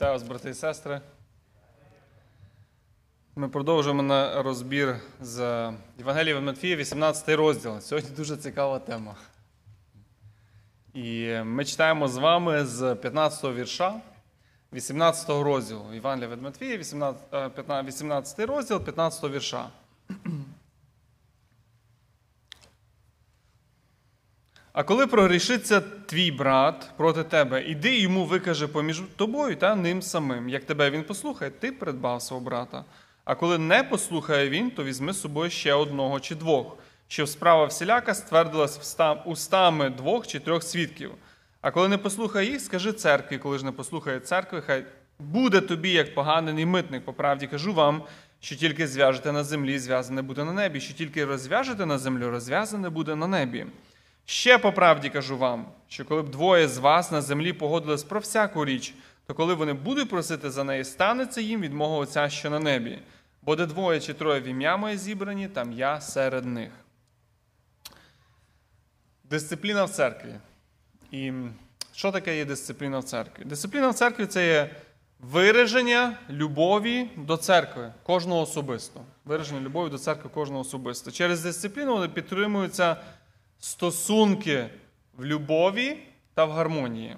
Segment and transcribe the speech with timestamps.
[0.00, 1.00] Вітаю вас, брати і сестри.
[3.36, 5.38] Ми продовжуємо на розбір з
[5.98, 7.80] Євангелія від Матфія, 18 розділ.
[7.80, 9.14] Сьогодні дуже цікава тема.
[10.94, 14.00] І ми читаємо з вами з 15 го вірша
[14.72, 15.94] 18 розділу.
[15.94, 17.22] Євангелія від Матфія, 18,
[17.84, 19.68] 18 розділ, 15 вірша.
[24.80, 30.48] А коли прогрішиться твій брат проти тебе, іди йому викаже поміж тобою та ним самим.
[30.48, 32.84] Як тебе він послухає, ти придбав свого брата.
[33.24, 36.76] А коли не послухає він, то візьми з собою ще одного чи двох,
[37.08, 41.10] щоб справа всіляка ствердилась устами двох чи трьох свідків.
[41.60, 44.84] А коли не послухає їх, скажи церкві, коли ж не послухає церкви, хай
[45.18, 47.04] буде тобі, як поганий митник.
[47.04, 48.02] По правді кажу вам,
[48.40, 52.90] що тільки зв'яжете на землі, зв'язане буде на небі, що тільки розв'яжете на землю, розв'язане
[52.90, 53.66] буде на небі.
[54.30, 58.20] Ще по правді кажу вам, що коли б двоє з вас на землі погодились про
[58.20, 58.94] всяку річ,
[59.26, 62.98] то коли вони будуть просити за неї, станеться їм від мого Отця, що на небі.
[63.42, 66.70] Бо де двоє чи троє в ім'я моє зібрані, там я серед них.
[69.24, 70.34] Дисципліна в церкві.
[71.10, 71.32] І
[71.92, 73.44] що таке є дисципліна в церкві?
[73.44, 74.70] Дисципліна в церкві це є
[75.20, 79.00] вираження любові до церкви кожного особисто.
[79.24, 81.10] Вираження любові до церкви кожного особисто.
[81.10, 82.96] Через дисципліну вони підтримуються
[83.60, 84.70] стосунки
[85.16, 85.98] в любові
[86.34, 87.16] та в гармонії.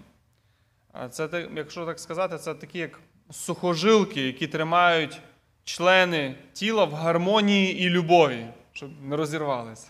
[1.11, 5.21] Це, якщо так сказати, це такі як сухожилки, які тримають
[5.65, 9.89] члени тіла в гармонії і любові, щоб не розірвалися.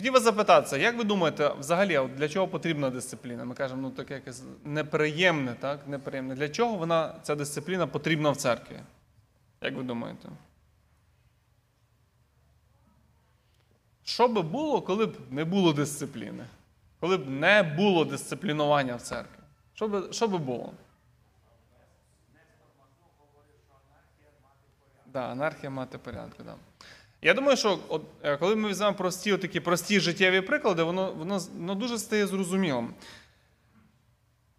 [0.00, 3.44] Хотів вас запитатися, як ви думаєте, взагалі, для чого потрібна дисципліна?
[3.44, 5.88] Ми кажемо, ну таке якесь неприємне, так?
[5.88, 6.34] неприємне.
[6.34, 8.76] Для чого вона, ця дисципліна потрібна в церкві?
[9.62, 10.28] Як ви думаєте?
[14.10, 16.44] Що би було, коли б не було дисципліни?
[17.00, 19.42] Коли б не було дисциплінування в церкві?
[19.74, 20.72] Що би, що би було?
[25.06, 26.42] Да, анархія мати порядку.
[26.42, 26.54] Да.
[27.22, 28.02] Я думаю, що от,
[28.40, 32.94] коли ми візьмемо прості такі прості життєві приклади, воно воно, воно дуже стає зрозумілим.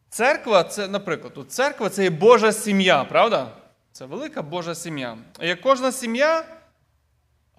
[0.09, 3.51] Церква це, наприклад, церква це є Божа сім'я, правда?
[3.91, 5.17] Це велика Божа сім'я.
[5.39, 6.60] Як кожна сім'я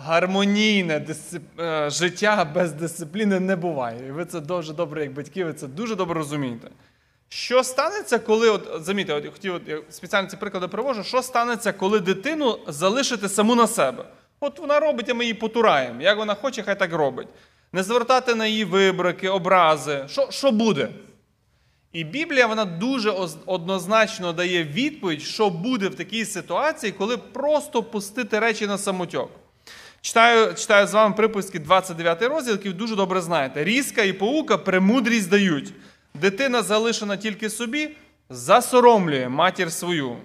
[0.04, 1.42] гармонійне дисцип...
[1.86, 4.08] життя без дисципліни не буває.
[4.08, 6.68] І ви це дуже добре, як батьки, ви це дуже добре розумієте.
[7.28, 11.72] Що станеться, коли, от, замітьте, от, хотів, от, я спеціально ці приклади привожу, що станеться,
[11.72, 14.04] коли дитину залишити саму на себе?
[14.40, 16.02] От вона робить, а ми її потураємо.
[16.02, 17.28] Як вона хоче, хай так робить.
[17.72, 20.04] Не звертати на її вибрики, образи.
[20.08, 20.88] Що, Що буде?
[21.92, 23.14] І Біблія вона дуже
[23.46, 29.30] однозначно дає відповідь, що буде в такій ситуації, коли просто пустити речі на самотьок.
[30.02, 33.64] Читаю читаю з вами припуски 29 розділ, який дуже добре знаєте.
[33.64, 35.74] Різка і паука премудрість дають.
[36.14, 37.90] Дитина залишена тільки собі,
[38.30, 40.16] засоромлює матір свою.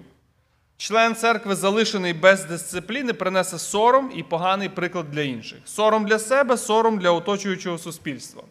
[0.77, 5.59] Член церкви, залишений без дисципліни, принесе сором і поганий приклад для інших.
[5.65, 8.43] Сором для себе, сором для оточуючого суспільства.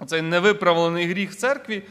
[0.00, 1.82] Оцей невиправлений гріх в церкві,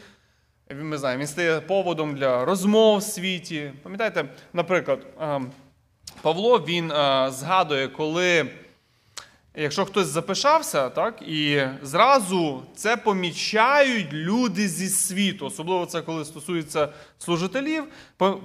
[0.81, 3.71] ми знаємо, він стає поводом для розмов в світі.
[3.83, 4.99] Пам'ятаєте, наприклад,
[6.21, 6.89] Павло він
[7.31, 8.47] згадує, коли
[9.55, 16.89] якщо хтось запишався, так, і зразу це помічають люди зі світу, особливо це коли стосується
[17.17, 17.83] служителів,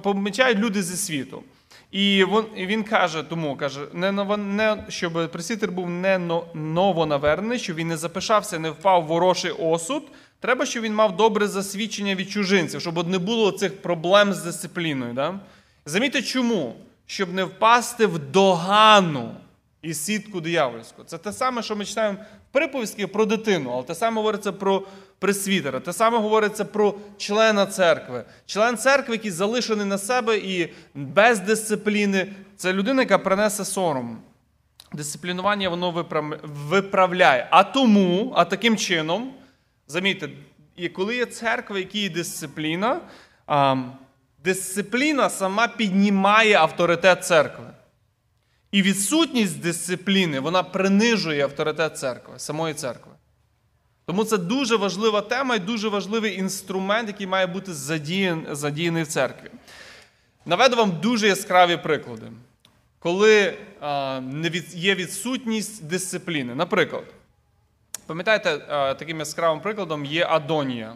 [0.03, 1.43] помічають люди зі світу.
[1.91, 2.25] І
[2.57, 6.19] він каже, тому каже, не, не щоб пресвітер був не
[6.55, 10.03] новонавернений, щоб він не запишався, не впав в ворожий осуд.
[10.41, 15.13] Треба, щоб він мав добре засвідчення від чужинців, щоб не було цих проблем з дисципліною.
[15.13, 15.41] Да?
[15.87, 16.75] Замітьте чому?
[17.07, 19.35] Щоб не впасти в догану
[19.83, 21.05] і сітку диявольську.
[21.05, 24.83] Це те саме, що ми читаємо в приповістки про дитину, але те саме говориться про
[25.19, 28.25] пресвітера, те саме говориться про члена церкви.
[28.47, 34.19] Член церкви, який залишений на себе і без дисципліни, це людина, яка принесе сором.
[34.93, 36.07] Дисциплінування воно
[36.43, 37.49] виправляє.
[37.51, 39.33] А тому, а таким чином,
[39.89, 40.29] замітьте,
[40.95, 43.01] коли є церква, в якій є дисципліна,
[44.47, 47.65] дисципліна сама піднімає авторитет церкви.
[48.71, 53.13] І відсутність дисципліни вона принижує авторитет церкви, самої церкви.
[54.07, 57.75] Тому це дуже важлива тема і дуже важливий інструмент, який має бути
[58.53, 59.51] задіяний в церкві.
[60.45, 62.27] Наведу вам дуже яскраві приклади,
[62.99, 63.55] коли
[64.75, 66.55] є відсутність дисципліни.
[66.55, 67.05] Наприклад,
[68.07, 68.59] пам'ятаєте,
[68.99, 70.95] таким яскравим прикладом є Адонія.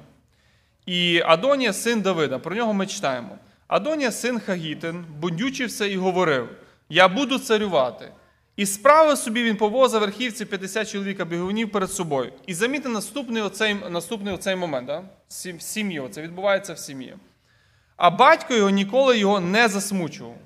[0.86, 2.38] І Адонія син Давида.
[2.38, 3.38] Про нього ми читаємо.
[3.68, 6.48] Адонія син Хагітин, бундючився і говорив:
[6.88, 8.12] Я буду царювати.
[8.56, 12.32] І справив собі він повозив верхівці 50 чоловіка бігунів перед собою.
[12.46, 14.86] І замітьте наступний оцей, наступний оцей момент.
[14.86, 15.02] Да?
[15.28, 16.02] В сім'ї.
[16.10, 17.16] Це відбувається в сім'ї.
[17.96, 20.36] А батько його ніколи його не засмучував.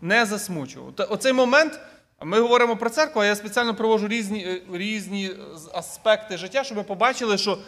[0.00, 0.94] Не засмучував.
[1.10, 1.80] Оцей момент,
[2.22, 5.30] ми говоримо про церкву, а я спеціально провожу різні е, різні
[5.74, 7.58] аспекти життя, щоб ми побачили, що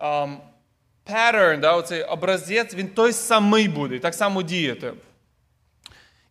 [0.00, 0.36] um,
[1.10, 4.92] pattern, да, оцей образець, він той самий буде, так само діяти.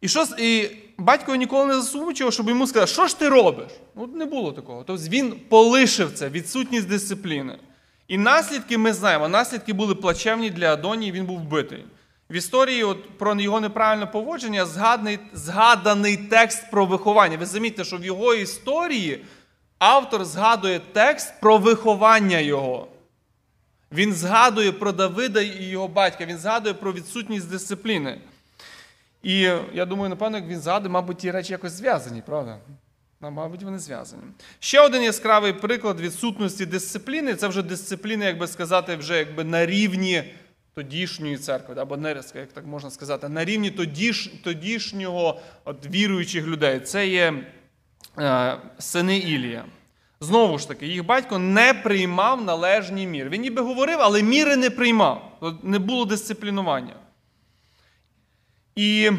[0.01, 3.71] І що, і батько ніколи не засмучував, щоб йому сказати, що ж ти робиш?
[3.95, 4.83] Ну, не було такого.
[4.87, 7.57] Тобто він полишив це, відсутність дисципліни.
[8.07, 9.27] І наслідки ми знаємо.
[9.27, 11.85] Наслідки були плачевні для Адонії, він був вбитий.
[12.29, 17.37] В історії от, про його неправильне поводження згаданий, згаданий текст про виховання.
[17.37, 19.25] Ви замітьте, що в його історії
[19.79, 22.87] автор згадує текст про виховання його.
[23.91, 28.17] Він згадує про Давида і його батька, він згадує про відсутність дисципліни.
[29.23, 29.39] І
[29.73, 32.57] я думаю, напевно, як він згадує, мабуть, ті речі якось зв'язані, правда?
[33.21, 34.23] Мабуть, вони зв'язані.
[34.59, 39.65] Ще один яскравий приклад відсутності дисципліни це вже дисципліна, як би сказати, вже якби на
[39.65, 40.33] рівні
[40.73, 46.79] тодішньої церкви, або нерезка, як так можна сказати, на рівні тодіш, тодішнього от, віруючих людей.
[46.79, 47.33] Це є
[48.19, 49.65] е, сини Ілія.
[50.21, 53.29] Знову ж таки, їх батько не приймав належні міри.
[53.29, 55.31] Він ніби говорив, але міри не приймав.
[55.63, 56.93] Не було дисциплінування.
[58.75, 59.11] І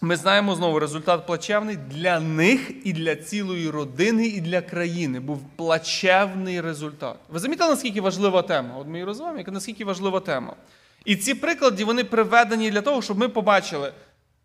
[0.00, 5.20] ми знаємо знову результат плачевний для них і для цілої родини, і для країни.
[5.20, 7.16] Був плачевний результат.
[7.28, 8.76] Ви замітили, наскільки важлива тема?
[8.78, 10.54] От ми і наскільки важлива тема.
[11.04, 13.92] І ці приклади вони приведені для того, щоб ми побачили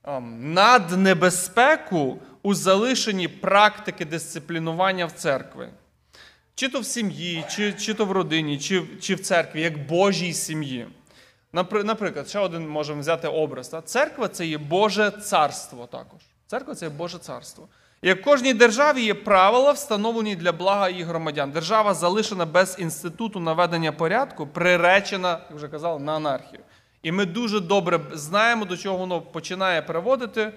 [0.03, 2.17] ем, наднебезпеку
[2.47, 5.67] у залишенні практики дисциплінування в церкві.
[6.55, 10.33] Чи то в сім'ї, чи чи то в родині, чи, чи в церкві, як Божій
[10.33, 10.87] сім'ї.
[11.53, 13.75] Наприклад, ще один можемо взяти образ.
[13.85, 16.21] Церква це є Боже царство також.
[16.45, 17.67] Церква це є Боже царство.
[18.01, 21.51] Як в кожній державі є правила, встановлені для блага її громадян.
[21.51, 26.61] Держава залишена без інституту наведення порядку, приречена, як вже казав, на анархію.
[27.03, 30.51] І ми дуже добре знаємо, до чого воно починає приводити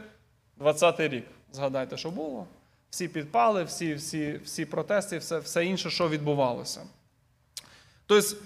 [0.61, 1.27] 20-й рік.
[1.53, 2.47] Згадайте, що було.
[2.91, 6.81] Всі підпали, всі всі, всі протести, все все інше, що відбувалося.
[8.07, 8.37] Тобто,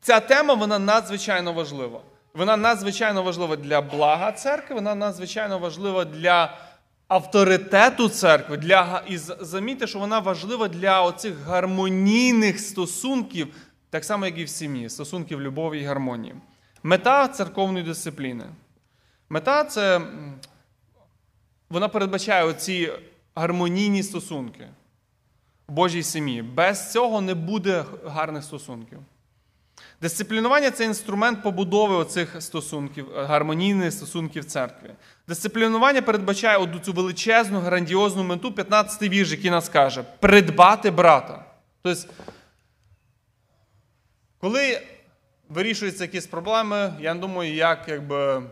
[0.00, 2.00] ця тема вона надзвичайно важлива.
[2.34, 6.58] Вона надзвичайно важлива для блага церкви, вона надзвичайно важлива для
[7.08, 8.56] авторитету церкви.
[8.56, 13.54] Для, І замітьте, що вона важлива для оцих гармонійних стосунків,
[13.90, 16.34] так само, як і в сім'ї, стосунків любові і гармонії.
[16.82, 18.44] Мета церковної дисципліни.
[19.28, 20.00] Мета це
[21.70, 22.92] вона передбачає оці
[23.34, 24.68] гармонійні стосунки
[25.68, 26.42] в Божій сім'ї.
[26.42, 28.98] Без цього не буде гарних стосунків.
[30.00, 34.90] Дисциплінування це інструмент побудови оцих стосунків, гармонійних стосунків церкви.
[35.28, 41.44] Дисциплінування передбачає одну цю величезну, грандіозну мету, 15-й вірш, який нас каже: придбати брата.
[41.82, 42.02] Тобто,
[44.40, 44.82] коли
[45.48, 48.42] вирішуються якісь проблеми, я думаю, як якби,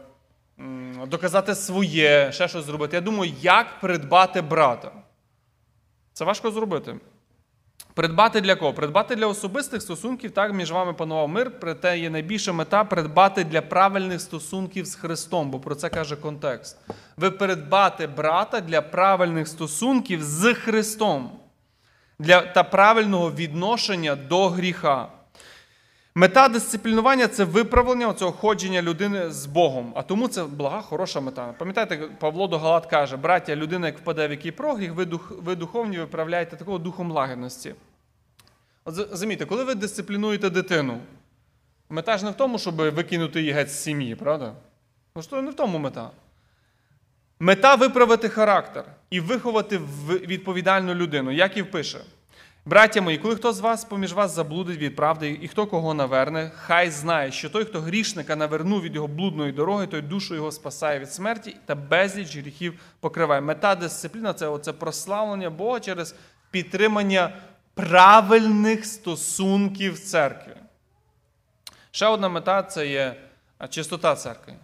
[1.06, 2.96] доказати своє, ще щось зробити.
[2.96, 4.92] Я думаю, як придбати брата.
[6.12, 6.96] Це важко зробити.
[7.94, 8.74] Придбати для кого?
[8.74, 13.62] Придбати для особистих стосунків, так між вами панував мир, проте є найбільша мета придбати для
[13.62, 16.76] правильних стосунків з Христом, бо про це каже контекст.
[17.16, 21.30] Ви придбати брата для правильних стосунків з Христом,
[22.18, 25.08] для та правильного відношення до гріха.
[26.18, 29.92] Мета дисциплінування це виправлення цього ходження людини з Богом.
[29.96, 31.54] А тому це блага, хороша мета.
[31.58, 35.56] Пам'ятаєте, Павло до Галат каже: браття, людина, як впаде в який прогріх, ви дух, ви
[35.56, 37.74] духовні виправляєте такого духом лагідності.
[38.84, 40.98] От замітьте, коли ви дисциплінуєте дитину,
[41.88, 44.52] мета ж не в тому, щоб викинути її геть з сім'ї, правда?
[45.16, 46.10] Ну, що не в тому мета.
[47.40, 51.98] Мета виправити характер і виховати відповідальну людину, як і впише.
[52.68, 56.50] Браття мої, коли хто з вас поміж вас заблудить від правди, і хто кого наверне,
[56.56, 60.98] хай знає, що той, хто грішника навернув від його блудної дороги, той душу його спасає
[60.98, 63.40] від смерті та безліч гріхів покриває.
[63.40, 66.14] Мета дисципліна це оце прославлення Бога через
[66.50, 67.32] підтримання
[67.74, 70.56] правильних стосунків в церкві.
[71.90, 73.16] Ще одна мета це є
[73.70, 74.54] чистота церкви.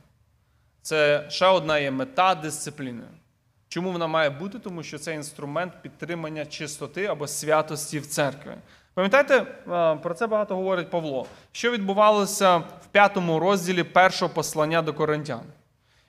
[0.83, 3.05] Це ще одна є мета дисципліни.
[3.73, 4.59] Чому вона має бути?
[4.59, 8.51] Тому що це інструмент підтримання чистоти або святості в церкві.
[8.95, 9.41] Пам'ятаєте,
[10.03, 11.27] про це багато говорить Павло.
[11.53, 15.43] Що відбувалося в п'ятому розділі першого послання до коринтян?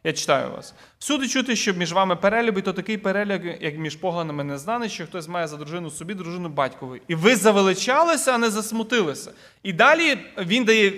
[0.04, 0.74] Я читаю вас.
[1.00, 5.06] Всюди чути, що між вами перелюб, то такий перелюб, як між поганими не знаний, що
[5.06, 7.02] хтось має за дружину собі, дружину батькові.
[7.08, 9.32] І ви завеличалися, а не засмутилися.
[9.64, 10.92] І далі він дає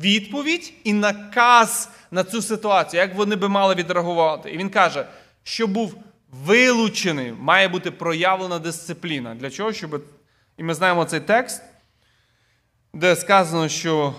[0.00, 4.50] відповідь і наказ на цю ситуацію, як вони би мали відреагувати.
[4.50, 5.06] І він каже:
[5.44, 5.94] що був
[6.30, 9.34] вилучений, має бути проявлена дисципліна.
[9.34, 9.72] Для чого?
[9.72, 10.02] Щоб.
[10.56, 11.62] І ми знаємо цей текст,
[12.92, 14.14] де сказано, що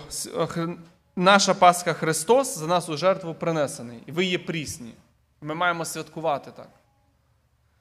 [1.16, 4.92] наша Пасха Христос за нас у жертву принесений, і ви є прісні.
[5.40, 6.68] Ми маємо святкувати так.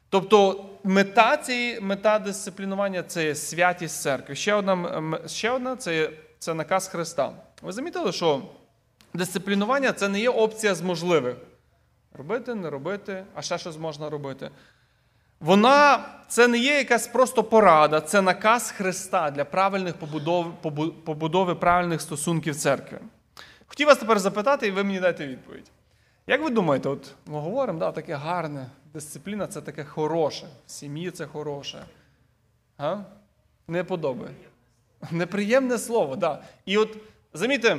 [0.09, 4.35] Тобто мета цієї мета дисциплінування це святість церкви.
[4.35, 6.09] Ще одна, ще одна це,
[6.39, 7.31] це наказ Христа.
[7.61, 8.41] Ви замітили, що
[9.13, 11.35] дисциплінування це не є опція з можливих.
[12.17, 14.51] Робити, не робити, а ще щось можна робити.
[15.39, 20.62] Вона це не є якась просто порада, це наказ Христа для правильних побудов,
[21.05, 23.00] побудови правильних стосунків церкви.
[23.67, 25.72] Хотів вас тепер запитати, і ви мені дайте відповідь.
[26.27, 31.12] Як ви думаєте, от ми говоримо, да, таке гарне, дисципліна це таке хороше, в сім'ї
[31.12, 31.86] це хороше.
[32.77, 32.98] А?
[33.67, 34.31] Не подобає.
[35.12, 36.43] Неприємне слово, да.
[36.65, 36.98] І от
[37.34, 37.77] замітьте,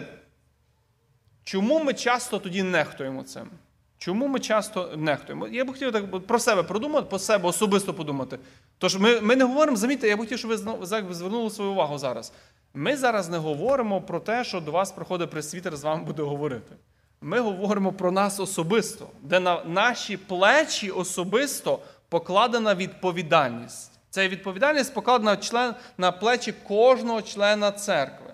[1.44, 3.50] чому ми часто тоді нехтуємо цим?
[3.98, 5.48] Чому ми часто нехтуємо?
[5.48, 8.38] Я б хотів так про себе продумати, по себе особисто подумати.
[8.78, 12.32] Тож ми, ми не говоримо, замітьте, я б хотів, щоб ви звернули свою увагу зараз.
[12.74, 16.74] Ми зараз не говоримо про те, що до вас приходить пресвітер з вами буде говорити.
[17.20, 23.92] Ми говоримо про нас особисто, де на наші плечі особисто покладена відповідальність.
[24.10, 28.26] Ця відповідальність покладена член, на плечі кожного члена церкви.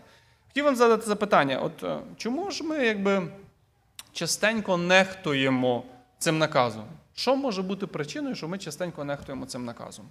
[0.49, 3.23] Хотів вам задати запитання: от е, чому ж ми якби
[4.13, 5.85] частенько нехтуємо
[6.19, 6.85] цим наказом?
[7.15, 10.09] Що може бути причиною, що ми частенько нехтуємо цим наказом?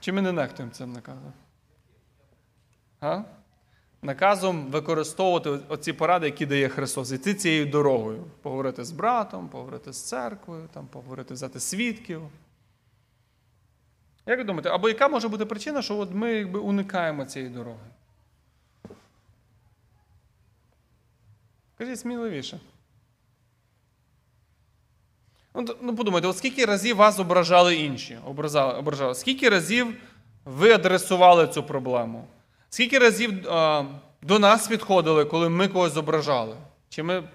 [0.00, 1.32] Чи ми не нехтуємо цим наказом?
[3.00, 3.22] А?
[4.02, 8.24] Наказом використовувати оці поради, які дає Христос, іти цією дорогою.
[8.42, 12.22] Поговорити з братом, поговорити з церквою, там, поговорити, взяти свідків.
[14.26, 17.86] Як ви думаєте, або яка може бути причина, що от ми якби уникаємо цієї дороги?
[21.80, 22.60] Кажіть сміливіше.
[25.54, 28.18] Ну, ну подумайте, от скільки разів вас ображали інші?
[28.26, 29.14] Ображали, ображали.
[29.14, 29.96] Скільки разів
[30.44, 32.26] ви адресували цю проблему?
[32.70, 33.84] Скільки разів а,
[34.22, 36.56] до нас підходили, коли ми когось ображали?
[36.88, 37.28] Чи ми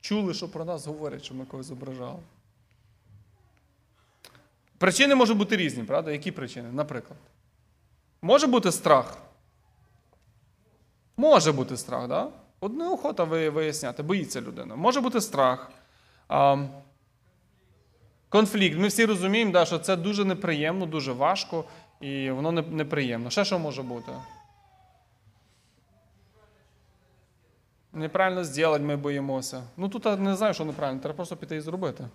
[0.00, 2.20] чули, що про нас говорять, що ми когось ображали?
[4.78, 6.12] Причини можуть бути різні, правда?
[6.12, 6.72] Які причини?
[6.72, 7.18] Наприклад.
[8.22, 9.18] Може бути страх.
[11.16, 12.08] Може бути страх, так?
[12.08, 12.45] Да?
[12.60, 14.76] От неохота виясняти, боїться людина.
[14.76, 15.70] Може бути страх.
[18.28, 18.78] Конфлікт.
[18.78, 21.64] Ми всі розуміємо, да, що це дуже неприємно, дуже важко,
[22.00, 23.30] і воно неприємно.
[23.30, 24.12] Ще що може бути?
[27.92, 29.62] Неправильно зробити, ми боїмося.
[29.76, 32.08] Ну тут я не знаю, що неправильно, треба просто піти і зробити.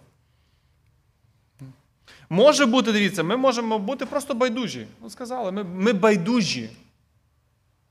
[2.30, 4.88] Може бути, дивіться, ми можемо бути просто байдужі.
[5.02, 6.70] Ну, сказали, ми, ми байдужі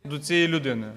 [0.04, 0.92] до цієї людини.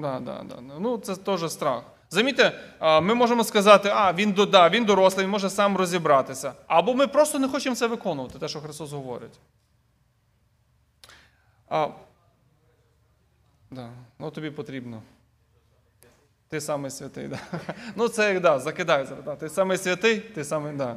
[0.00, 0.56] Да, да, да.
[0.78, 1.82] Ну, це теж страх.
[2.10, 6.52] Замітьте, ми можемо сказати, а, він, да, він дорослий, він може сам розібратися.
[6.66, 9.40] Або ми просто не хочемо це виконувати, те, що Христос говорить.
[11.68, 11.88] А,
[13.70, 15.02] да, ну тобі потрібно.
[16.48, 17.38] Ти самий святий, да.
[17.96, 19.08] Ну, це як да, закидай.
[19.24, 19.36] Да.
[19.36, 20.96] Ти самий святий, ти самий, да.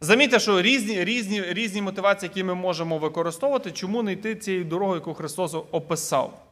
[0.00, 4.98] Замітьте, що різні, різні, різні мотивації, які ми можемо використовувати, чому не йти цією дорогою,
[4.98, 6.49] яку Христос описав.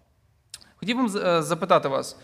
[0.81, 2.17] Хотів би е, запитати вас.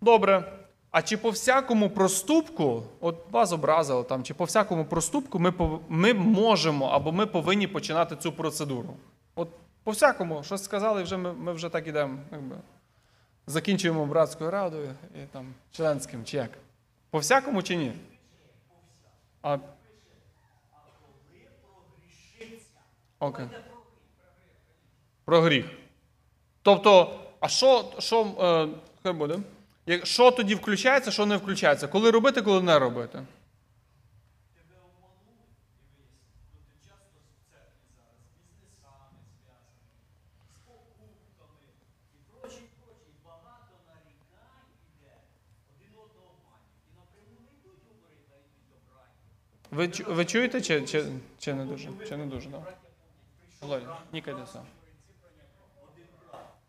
[0.00, 0.52] Добре,
[0.90, 5.52] а чи по всякому проступку, от вас образили там, чи по всякому проступку ми,
[5.88, 8.96] ми можемо або ми повинні починати цю процедуру?
[9.34, 9.48] От
[9.84, 12.18] по всякому, щось сказали, вже ми, ми вже так ідемо.
[12.32, 12.56] Якби,
[13.46, 16.50] закінчуємо братською радою і там членським, чи як?
[17.10, 17.92] По всякому чи ні?
[19.42, 19.58] А...
[23.18, 23.46] Окей.
[25.24, 25.66] Про гріх.
[26.62, 28.68] Тобто, а що, що е,
[29.02, 29.38] хай буде?
[29.86, 31.88] Як- Що тоді включається, що не включається?
[31.88, 33.22] Коли робити, коли не робити?
[49.70, 51.06] Ви, ви чуєте чи, чи,
[51.38, 51.88] чи не дуже?
[52.08, 52.74] Чи не дуже, так?
[53.60, 54.42] Володя, нікайте.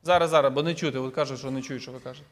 [0.06, 1.00] Зараз, зараз, бо не чути.
[1.00, 2.28] От кажуть, що не чують, що ви кажете.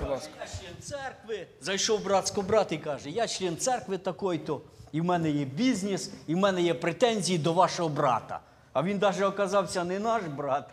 [0.00, 0.30] Будь ласка.
[0.40, 4.60] Я член церкви, зайшов братсько брат і каже, я член церкви такої-то,
[4.92, 8.40] і в мене є бізнес, і в мене є претензії до вашого брата.
[8.72, 10.70] А він навіть оказався не наш брат,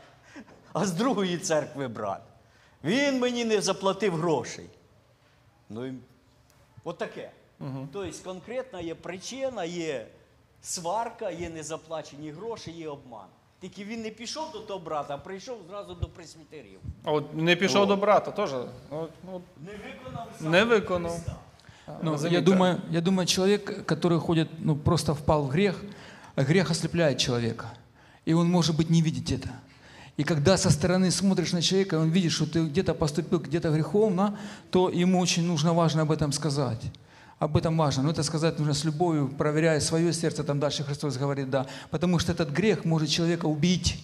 [0.74, 2.22] а з другої церкви брат.
[2.84, 4.70] Він мені не заплатив грошей.
[5.70, 5.94] Ну, і
[6.84, 7.32] отаке.
[7.60, 7.88] Угу.
[7.94, 10.08] Тобто конкретна є причина, є
[10.62, 13.28] сварка, є незаплачені гроші, є обман.
[13.61, 16.81] Тільки він не пішов до того брата, а прийшов зразу до пресвітерів.
[17.05, 18.53] А от не пішов до брата теж.
[18.91, 21.21] От, от, Не виконав не виконав.
[22.03, 22.35] Ну, Розумієте?
[22.35, 25.83] я, думаю, я думаю, человек, который ходит, ну, просто впал в грех,
[26.37, 27.71] а грех ослепляет человека.
[28.29, 29.49] И он, может быть, не видит это.
[30.19, 33.71] И когда со стороны смотришь на человека, и он видит, что ты где-то поступил где-то
[33.71, 34.39] греховно,
[34.71, 36.83] то ему очень нужно важно об этом сказать.
[37.39, 38.03] Об этом важно.
[38.03, 41.67] Но это сказать нужно с любовью, проверяя свое сердце, там дальше Христос говорит, да.
[41.91, 43.99] Потому что этот грех может человека убить.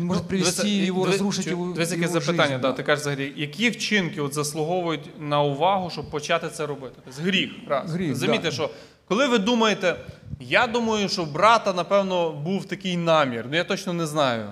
[0.00, 2.72] Он может привести Дивися, его, диви- разрушить чу- его, Дивись, яке его запитання, жизнь, да,
[2.72, 6.94] ти кажеш взагалі, які вчинки от заслуговують на увагу, щоб почати це робити?
[7.04, 7.50] Тобто гріх.
[7.68, 7.90] Раз.
[7.92, 8.50] Гріх, Розумієте, да.
[8.54, 8.70] що
[9.08, 9.96] коли ви думаєте,
[10.40, 14.50] я думаю, що в брата, напевно, був такий намір, ну я точно не знаю.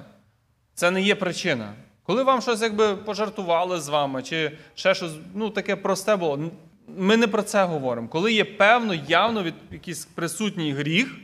[0.75, 1.73] Це не є причина.
[2.02, 6.50] Коли вам щось якби пожартували з вами, чи ще щось, ну таке просте було, н-
[6.98, 8.08] ми не про це говоримо.
[8.08, 11.16] Коли є певно, явно від якийсь присутній гріх,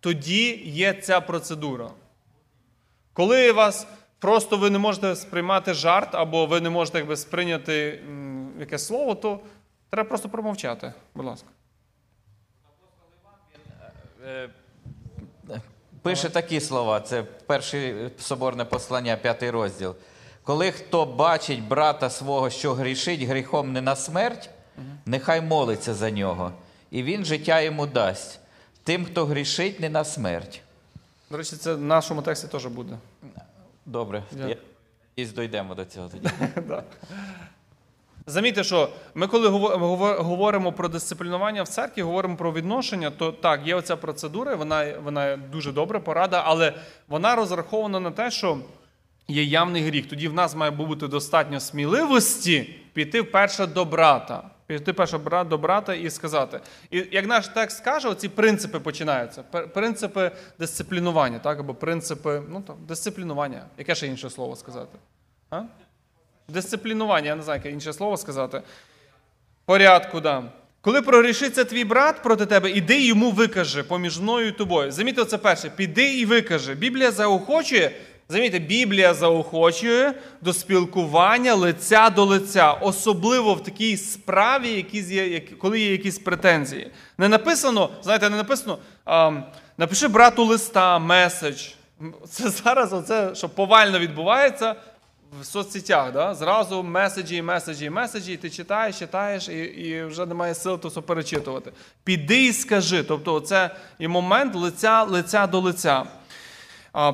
[0.00, 1.90] тоді є ця процедура.
[3.12, 3.86] Коли вас
[4.18, 8.02] просто ви не можете сприймати жарт, або ви не можете якби, сприйняти
[8.60, 9.40] якесь слово, то
[9.90, 10.92] треба просто промовчати.
[11.14, 11.48] Будь ласка.
[16.02, 19.94] Пише такі слова, це перше соборне послання, п'ятий розділ.
[20.42, 24.50] Коли хто бачить брата свого, що грішить гріхом не на смерть,
[25.06, 26.52] нехай молиться за нього,
[26.90, 28.40] і він життя йому дасть.
[28.84, 30.62] Тим, хто грішить не на смерть.
[31.30, 32.96] До речі, це в нашому тексті теж буде.
[33.86, 34.56] Добре, Дякую.
[35.16, 36.28] і дійдемо до цього тоді.
[38.26, 43.32] Замітьте, що ми, коли гово- гово- говоримо про дисциплінування в церкві, говоримо про відношення, то
[43.32, 46.74] так, є оця процедура, вона, вона дуже добра порада, але
[47.08, 48.58] вона розрахована на те, що
[49.28, 50.08] є явний гріх.
[50.08, 54.42] Тоді в нас має бути достатньо сміливості піти вперше до брата.
[54.78, 56.60] Піти перше бра- до брата і сказати.
[56.90, 59.42] І як наш текст каже, оці принципи починаються.
[59.74, 63.64] Принципи дисциплінування, так, або принципи ну, там, дисциплінування.
[63.78, 64.98] Яке ще інше слово сказати?
[65.50, 65.62] А?
[66.48, 68.62] Дисциплінування, я не знаю, яке інше слово сказати.
[69.64, 70.44] Порядку, да.
[70.80, 74.92] Коли прогрішиться твій брат проти тебе, іди йому викажи поміж мною і тобою.
[74.92, 75.70] Замітьте, це перше.
[75.70, 76.74] Піди і викажи.
[76.74, 77.96] Біблія заохочує,
[78.28, 84.86] замітьте, Біблія заохочує до спілкування лиця до лиця, особливо в такій справі,
[85.58, 86.90] коли є якісь претензії.
[87.18, 88.78] Не написано, знаєте, не написано,
[89.78, 91.68] напиши брату листа, меседж.
[92.28, 94.76] Це зараз, оце, що повально відбувається
[95.40, 96.34] в соцсетях, да?
[96.34, 101.00] зразу меседжі, меседжі, меседжі, і ти читаєш, читаєш, і, і вже немає сил то все
[101.00, 101.72] перечитувати.
[102.04, 103.02] Піди і скажи.
[103.02, 106.04] Тобто, це і момент лиця, лиця до лиця.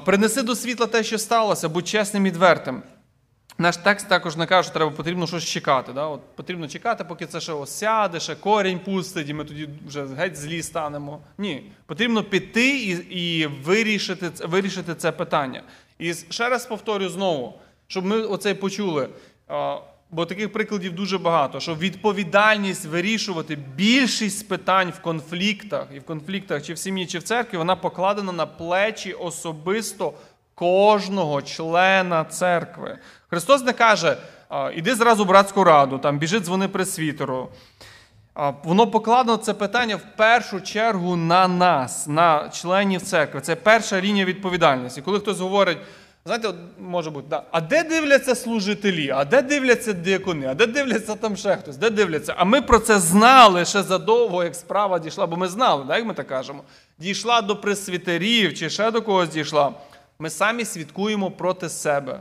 [0.04, 2.82] Принеси до світла те, що сталося, будь чесним і відвертим.
[3.60, 5.92] Наш текст також не каже, що треба потрібно щось чекати.
[5.92, 6.06] Да?
[6.06, 10.36] От потрібно чекати, поки це ще осяде, ще корінь пустить, і ми тоді вже геть
[10.36, 11.20] злі станемо.
[11.38, 15.62] Ні, потрібно піти і, і вирішити, вирішити це питання.
[15.98, 19.08] І ще раз повторю знову, щоб ми оце почули.
[20.10, 26.62] Бо таких прикладів дуже багато, що відповідальність вирішувати більшість питань в конфліктах, і в конфліктах
[26.62, 30.12] чи в сім'ї, чи в церкві, вона покладена на плечі особисто
[30.54, 32.98] кожного члена церкви.
[33.30, 34.16] Христос не каже:
[34.74, 37.48] іди зразу в братську раду, там біжи, дзвони пресвітеру.
[38.64, 43.40] Воно покладено це питання в першу чергу на нас, на членів церкви.
[43.40, 45.02] Це перша лінія відповідальності.
[45.02, 45.78] Коли хтось говорить,
[46.28, 50.66] знаєте, от може бути, да, а де дивляться служителі, а де дивляться діакони, а де
[50.66, 52.34] дивляться там ще хтось, де дивляться?
[52.36, 56.06] А ми про це знали ще задовго, як справа дійшла, бо ми знали, да, як
[56.06, 56.62] ми так кажемо.
[56.98, 59.72] Дійшла до пресвітерів чи ще до когось дійшла.
[60.18, 62.20] Ми самі свідкуємо проти себе.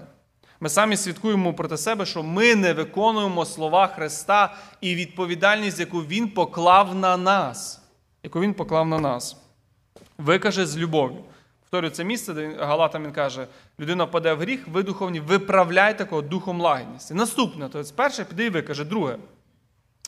[0.60, 6.30] Ми самі свідкуємо проти себе, що ми не виконуємо слова Христа і відповідальність, яку Він
[6.30, 7.82] поклав на нас.
[8.24, 9.38] Яку Він поклав на нас.
[10.17, 11.24] Викаже з любов'ю.
[11.69, 13.47] Повторюю, це місце, де Галатам він каже,
[13.80, 17.13] людина впаде в гріх, ви духовні, виправляйте такого духом лагідності.
[17.13, 19.17] Наступне, тобто перше піде і викаже, друге.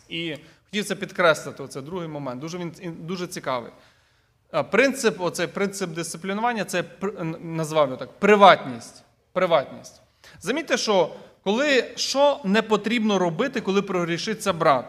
[0.10, 2.42] І хотів це підкреслити, це другий момент.
[2.42, 3.72] Дуже він дуже цікавий.
[4.72, 6.84] Принцип, оцей принцип дисциплінування це
[7.42, 9.04] назвав так: приватність.
[9.34, 10.02] Приватність.
[10.40, 11.12] Замітьте, що
[11.44, 14.86] коли що не потрібно робити, коли прогрішиться брат.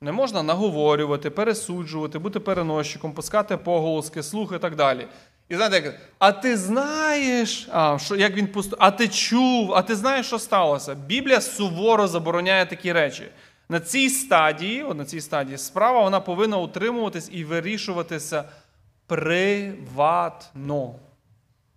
[0.00, 5.08] Не можна наговорювати, пересуджувати, бути переносчиком, пускати поголоски, слух і так далі.
[5.48, 9.96] І знаєте, а ти знаєш, а, що, як він пусто, а ти чув, а ти
[9.96, 10.94] знаєш, що сталося?
[10.94, 13.28] Біблія суворо забороняє такі речі.
[13.68, 18.44] На цій стадії, на цій стадії справа вона повинна утримуватись і вирішуватися
[19.06, 20.94] приватно.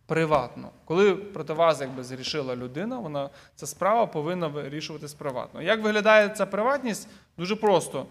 [0.06, 0.70] Приватно.
[0.86, 5.62] Коли проти вас якби зрішила людина, вона ця справа повинна вирішуватись приватно.
[5.62, 7.08] Як виглядає ця приватність?
[7.38, 8.06] Дуже просто.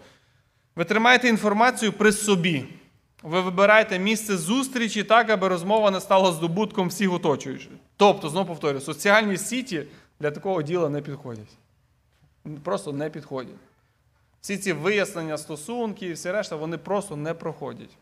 [0.75, 2.65] Ви тримаєте інформацію при собі.
[3.23, 7.71] Ви вибираєте місце зустрічі так, аби розмова не стала здобутком всіх оточуючих.
[7.97, 9.83] Тобто, знову повторюю, соціальні сіті
[10.19, 11.57] для такого діла не підходять.
[12.63, 13.55] Просто не підходять.
[14.41, 17.97] Всі ці вияснення стосунків і всі решта, вони просто не проходять.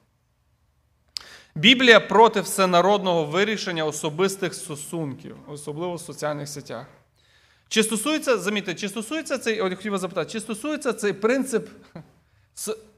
[1.56, 6.86] Біблія проти всенародного вирішення особистих стосунків, особливо в соціальних сетях.
[7.68, 11.70] Чи стосується, замітьте, чи стосується цей, от хотів запитати, чи стосується цей принцип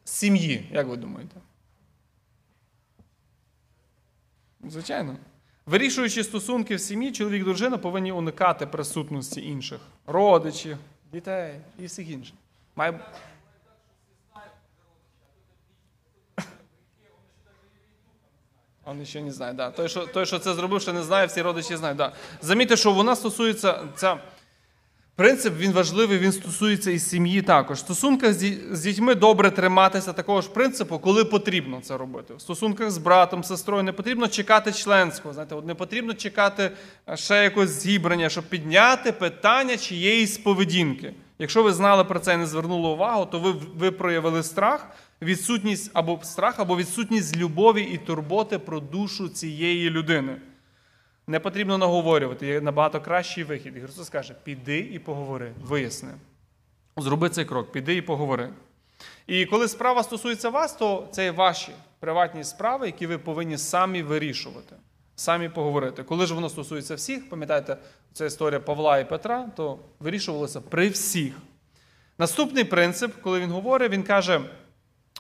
[0.03, 1.36] сім'ї, як ви думаєте?
[4.69, 5.15] Звичайно.
[5.65, 10.78] Вирішуючи стосунки в сім'ї, чоловік дружина повинні уникати присутності інших родичів,
[11.13, 12.36] дітей і всіх інших.
[12.76, 13.00] Має...
[18.86, 19.71] Вони ще не знає, да.
[19.71, 21.97] Той, що, той, що це зробив, ще не знає, всі родичі знають.
[21.97, 22.13] Да.
[22.41, 24.19] Замітьте, що вона стосується, ця
[25.15, 27.78] принцип він важливий, він стосується і сім'ї також.
[27.78, 32.34] В стосунках з, дітьми добре триматися такого ж принципу, коли потрібно це робити.
[32.34, 35.34] В стосунках з братом, сестрою не потрібно чекати членського.
[35.34, 36.71] Знаєте, от не потрібно чекати
[37.10, 41.13] е, ще якогось зібрання, щоб підняти питання чиєїсь поведінки.
[41.39, 44.88] Якщо ви знали про це і не звернули увагу, то ви, ви проявили страх,
[45.21, 50.36] відсутність або страх, або відсутність любові і турботи про душу цієї людини.
[51.32, 53.78] Не потрібно наговорювати, є набагато кращий вихід.
[53.78, 56.10] І Христос каже: піди і поговори, виясни.
[56.98, 58.50] Зроби цей крок, піди і поговори.
[59.28, 64.76] І коли справа стосується вас, то це ваші приватні справи, які ви повинні самі вирішувати,
[65.15, 66.04] самі поговорити.
[66.04, 67.78] Коли ж воно стосується всіх, пам'ятаєте,
[68.13, 71.34] це історія Павла і Петра, то вирішувалося при всіх.
[72.17, 74.41] Наступний принцип, коли він говорить, він каже,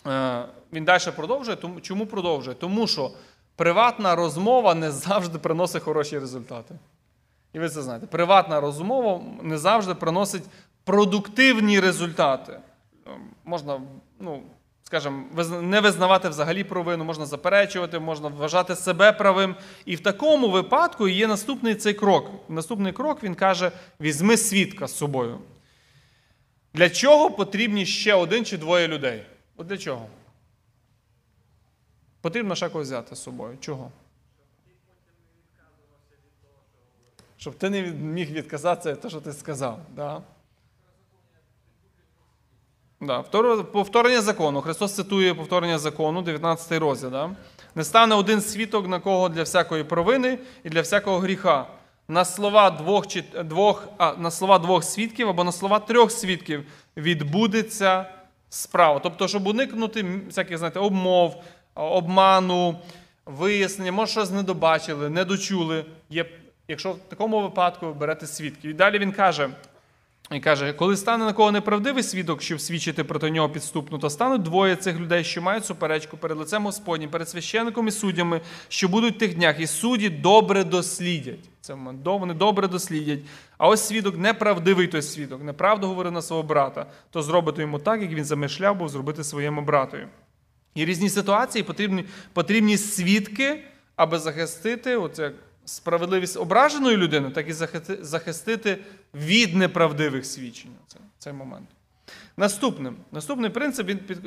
[0.07, 1.57] е, він далі продовжує.
[1.81, 2.55] Чому продовжує?
[2.55, 3.11] Тому що
[3.55, 6.75] приватна розмова не завжди приносить хороші результати.
[7.53, 8.07] І ви це знаєте.
[8.07, 10.43] Приватна розмова не завжди приносить
[10.83, 12.59] продуктивні результати.
[13.07, 13.13] Ем,
[13.45, 13.81] Можна,
[14.19, 14.43] ну,
[14.83, 15.23] скажімо,
[15.61, 19.55] не визнавати взагалі провину, можна заперечувати, можна вважати себе правим.
[19.85, 22.31] І в такому випадку є наступний цей крок.
[22.49, 25.39] Наступний крок він каже: візьми свідка з собою.
[26.73, 29.23] Для чого потрібні ще один чи двоє людей?
[29.57, 30.05] От для чого?
[32.21, 33.57] Потрібно ще когось взяти з собою.
[33.59, 33.91] Чого?
[37.37, 39.79] Щоб ти не міг відказатися від того, що ти сказав.
[39.95, 40.21] Да?
[43.01, 43.21] Да.
[43.63, 44.61] Повторення закону.
[44.61, 47.09] Христос цитує повторення закону, 19 розділ.
[47.09, 47.29] Да?
[47.75, 51.67] Не стане один свідок на кого для всякої провини і для всякого гріха.
[52.07, 56.65] На слова двох, чи, двох, а, на слова двох свідків або на слова трьох свідків
[56.97, 58.05] відбудеться
[58.49, 58.99] справа.
[58.99, 61.43] Тобто, щоб уникнути всяких, знаєте, обмов,
[61.75, 62.79] обману,
[63.25, 65.85] вияснення, може, щось не добачили, не дочули.
[66.09, 66.25] Є,
[66.67, 68.71] якщо в такому випадку ви берете свідків.
[68.71, 69.49] І далі він каже.
[70.31, 74.41] І каже, коли стане на кого неправдивий свідок, щоб свідчити проти нього підступно, то стануть
[74.41, 79.15] двоє цих людей, що мають суперечку перед лицем Господнім, перед священником і суддями, що будуть
[79.15, 81.49] в тих днях, і судді добре дослідять.
[81.61, 82.05] Це момент.
[82.05, 83.19] Вони добре дослідять.
[83.57, 88.01] А ось свідок неправдивий той свідок, неправду говорив на свого брата, то зробить йому так,
[88.01, 90.07] як він замишляв був зробити своєму братові.
[90.75, 93.63] І різні ситуації потрібні, потрібні свідки,
[93.95, 95.31] аби захистити оце,
[95.65, 98.77] справедливість ображеної людини, так і захисти- захистити
[99.13, 100.71] від неправдивих свідчень.
[100.87, 101.69] Це, цей момент.
[102.37, 104.17] Наступним, наступний принцип, він під,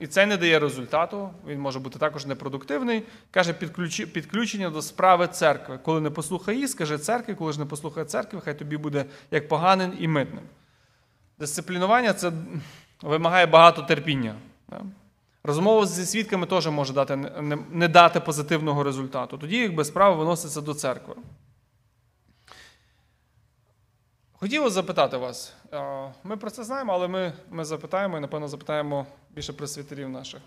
[0.00, 3.02] і це не дає результату, він може бути також непродуктивний.
[3.30, 5.78] Каже, підключи, підключення до справи церкви.
[5.82, 9.48] Коли не послухає її, скаже церкві, коли ж не послухає церкви, хай тобі буде як
[9.48, 10.44] поганин і митним.
[11.38, 12.32] Дисциплінування це
[13.02, 14.34] вимагає багато терпіння.
[15.44, 17.16] Розмова зі свідками теж може дати,
[17.70, 19.38] не, дати позитивного результату.
[19.38, 21.14] Тоді, якби справа виноситься до церкви.
[24.32, 25.52] Хотів запитати вас.
[25.72, 30.40] е, Ми про це знаємо, але ми, ми запитаємо і, напевно, запитаємо більше пресвітерів наших.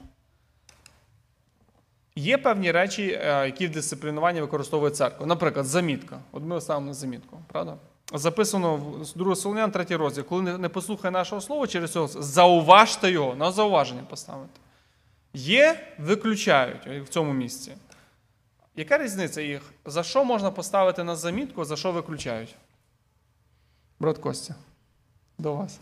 [2.16, 5.26] Є певні речі, е, які в дисциплінуванні використовує церква.
[5.26, 6.20] Наприклад, замітка.
[6.32, 7.78] От ми ставимо на замітку, правда?
[8.14, 10.24] Записано в 2 Солонян, 3 розділ.
[10.24, 14.60] Коли не послухає нашого слова через цього, зауважте його, на зауваження поставити.
[15.34, 17.76] Є, виключають в цьому місці.
[18.76, 19.74] Яка різниця їх?
[19.86, 22.56] За що можна поставити на замітку, за що виключають?
[24.00, 24.56] Брат Костя,
[25.38, 25.80] до вас.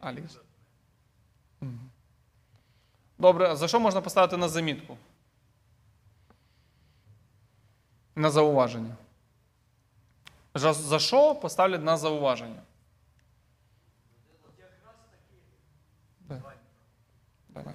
[0.00, 0.38] Алікс.
[3.18, 4.96] Добре, за що можна поставити на замітку?
[8.16, 8.96] На зауваження.
[10.54, 12.62] За, за що поставлять на зауваження?
[17.64, 17.74] Давай.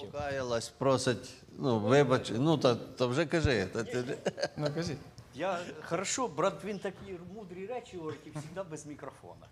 [0.00, 3.66] Покаялась, просить, ну, вибач, ну, та, та вже кажи.
[3.72, 4.18] Та, ти,
[4.56, 4.98] Ну, кажіть.
[5.34, 9.46] Я хорошо, брат, він такі мудрі речі говорить і завжди без мікрофона.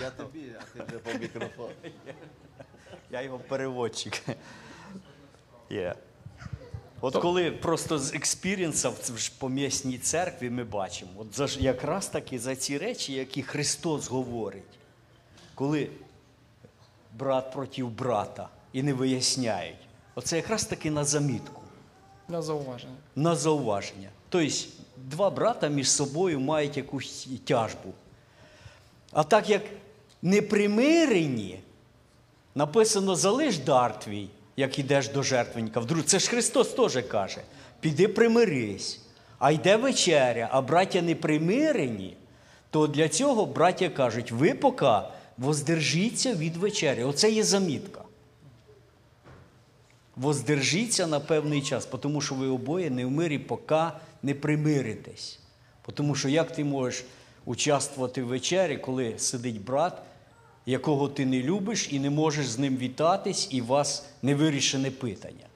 [0.00, 1.70] я тобі, а ти вже по мікрофону.
[3.10, 4.22] Я його переводчик.
[5.70, 5.94] Є.
[7.00, 12.06] От коли просто з experience а в помісній церкві ми бачимо, от за ж- якраз
[12.08, 14.78] таки за ці речі, які Христос говорить,
[15.54, 15.90] коли
[17.18, 19.76] брат проти брата і не виясняють,
[20.14, 21.62] оце якраз таки на замітку,
[22.28, 22.96] На зауваження.
[23.16, 24.08] на зауваження.
[24.28, 24.54] Тобто
[24.96, 27.92] два брата між собою мають якусь тяжбу.
[29.12, 29.62] А так як
[30.22, 31.60] непримирені,
[32.54, 35.80] Написано, залиш дар твій, як ідеш до жертвенника.
[35.80, 37.40] Вдруг це ж Христос теж каже:
[37.80, 39.00] піди примирись,
[39.38, 42.16] а йде вечеря, а браття не примирені,
[42.70, 44.86] то для цього браття кажуть, ви поки
[45.38, 47.02] воздержіться від вечері.
[47.02, 48.02] Оце є замітка.
[50.16, 53.82] Воздержіться на певний час, тому що ви обоє не в мирі, поки
[54.22, 55.38] не примиритесь.
[55.94, 57.04] Тому що як ти можеш
[57.44, 60.02] участвувати в вечері, коли сидить брат,
[60.66, 64.90] якого ти не любиш, і не можеш з ним вітатись, і у вас не вирішене
[64.90, 65.46] питання.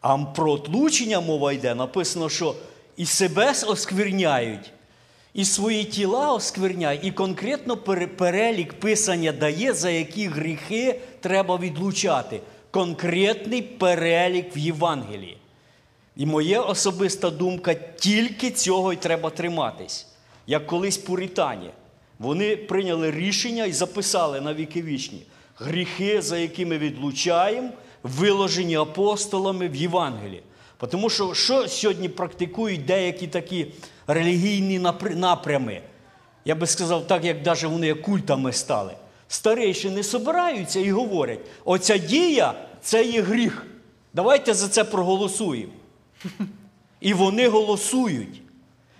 [0.00, 2.56] А про отлучення мова йде, написано, що
[2.96, 4.72] і себе оскверняють,
[5.34, 7.76] і свої тіла оскверняють, і конкретно
[8.16, 12.40] перелік писання дає, за які гріхи треба відлучати.
[12.70, 15.36] Конкретний перелік в Євангелії.
[16.16, 20.06] І моя особиста думка, тільки цього й треба триматись.
[20.46, 21.70] Як колись пуритані.
[22.18, 25.22] Вони прийняли рішення і записали на віки вічні
[25.60, 27.70] гріхи, за якими відлучаємо,
[28.02, 30.42] виложені апостолами в Євангелії.
[30.90, 33.66] Тому що що сьогодні практикують деякі такі
[34.06, 34.78] релігійні
[35.14, 35.82] напрями?
[36.44, 38.92] Я би сказав, так як навіть вони культами стали.
[39.28, 43.66] Старейшини собираються і говорять: оця дія це є гріх.
[44.14, 45.72] Давайте за це проголосуємо.
[47.00, 48.42] І вони голосують.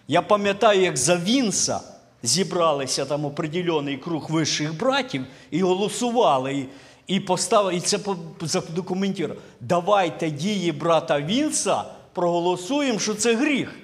[0.08, 1.80] Я пам'ятаю, як за Вінса
[2.22, 6.54] зібралися там определений круг вищих братів і голосували.
[6.54, 6.66] І,
[7.06, 7.98] і поставили, і це
[8.40, 9.36] задокументували.
[9.60, 13.79] Давайте дії брата Вінса проголосуємо, що це гріх.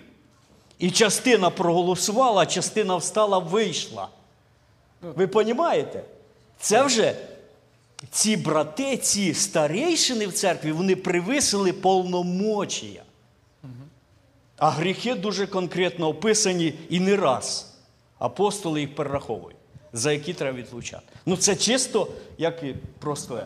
[0.79, 4.09] І частина проголосувала, частина встала, вийшла.
[5.03, 6.05] Ви розумієте?
[6.59, 7.17] Це вже
[8.11, 13.03] ці брати, ці старейшини в церкві, вони привисили повномочія.
[14.59, 17.73] А гріхи дуже конкретно описані і не раз.
[18.19, 19.57] Апостоли їх перераховують,
[19.93, 21.05] за які треба відлучати.
[21.27, 22.09] Ну це чисто,
[22.39, 23.43] як і просто.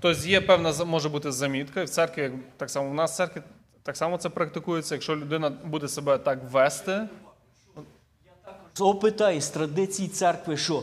[0.00, 3.42] Тобто є певна може бути замітка, і в церкві, так само в нас в церкві
[3.88, 4.94] так само це практикується.
[4.94, 7.08] Якщо людина буде себе так вести,
[8.74, 10.82] З опита із традицій церкви, що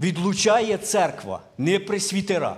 [0.00, 2.56] відлучає церква, не пресвітера.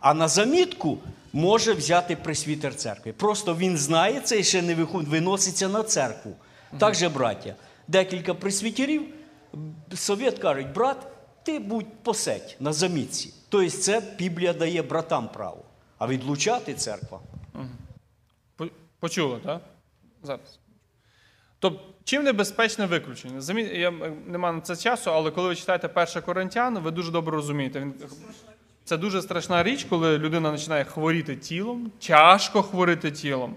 [0.00, 0.98] А на замітку
[1.32, 3.12] може взяти пресвітер церкви.
[3.12, 6.32] Просто він знає це і ще не виноситься на церкву.
[6.78, 7.54] Так же, браття,
[7.88, 9.02] декілька пресвітерів,
[9.94, 11.06] совєт кажуть, брат,
[11.42, 13.34] ти будь поседь на замітці.
[13.48, 15.64] Тобто це Біблія дає братам право.
[15.98, 17.20] А відлучати церква.
[19.02, 19.60] По- почули, так?
[20.22, 20.58] Зараз.
[21.58, 23.40] Тобто, чим небезпечне виключення?
[23.40, 23.62] Замі...
[23.62, 23.90] Я,
[24.26, 27.80] нема на це часу, але коли ви читаєте 1 Коринтян, ви дуже добре розумієте.
[27.80, 27.94] Він...
[28.84, 33.56] Це дуже страшна річ, коли людина починає хворіти тілом, тяжко хворіти тілом.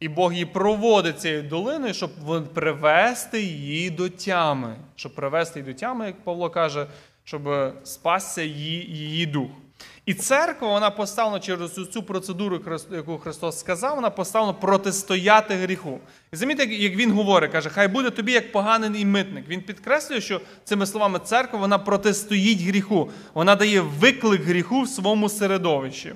[0.00, 2.10] І Бог її проводить цією долиною, щоб
[2.54, 4.76] привести її до тями.
[4.96, 6.86] Щоб привести її до тями, як Павло каже,
[7.24, 9.50] щоб спасся її, її дух.
[10.06, 12.60] І церква, вона поставлена через цю- процедуру,
[12.90, 16.00] яку Христос сказав, вона поставлена протистояти гріху.
[16.32, 19.48] І замітьте, як- як він говорить, каже, хай буде тобі як поганий митник.
[19.48, 25.28] Він підкреслює, що цими словами церква вона протистоїть гріху, вона дає виклик гріху в своєму
[25.28, 26.14] середовищі.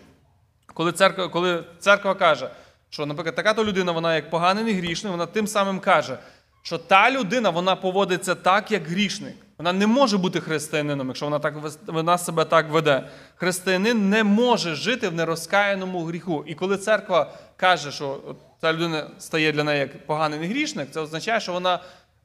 [0.75, 2.51] Коли церква, коли церква каже,
[2.90, 6.18] що, наприклад, така то людина, вона як поганий і грішний, вона тим самим каже,
[6.66, 9.35] що та людина вона поводиться так, як грішник.
[9.59, 11.55] Вона не може бути християнином, якщо вона так
[11.87, 13.09] вона себе так веде.
[13.37, 16.44] Християнин не може жити в нерозкаяному гріху.
[16.46, 18.20] І коли церква каже, що
[18.61, 21.79] ця людина стає для неї як поганий грішник, це означає, що вона,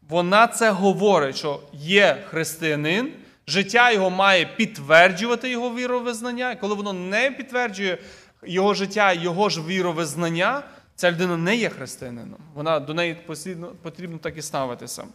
[0.10, 3.14] вона це говорить, що є християнин,
[3.48, 6.52] життя його має підтверджувати його віровизнання.
[6.52, 7.98] І коли воно не підтверджує
[8.44, 10.64] його життя, його ж віровизнання,
[11.02, 12.40] ця людина не є християнином.
[12.54, 15.08] Вона до неї потрібно, потрібно так і ставитися.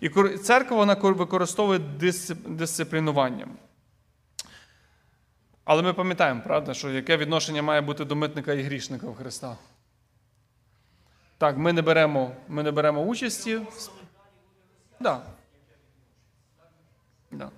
[0.00, 1.78] І церква вона використовує
[2.46, 3.56] дисциплінуванням.
[5.64, 9.56] Але ми пам'ятаємо, правда, що яке відношення має бути до митника і грішника в Христа.
[11.38, 13.60] Так, ми не беремо, ми не беремо участі.
[15.00, 15.20] Да.
[17.30, 17.50] Да.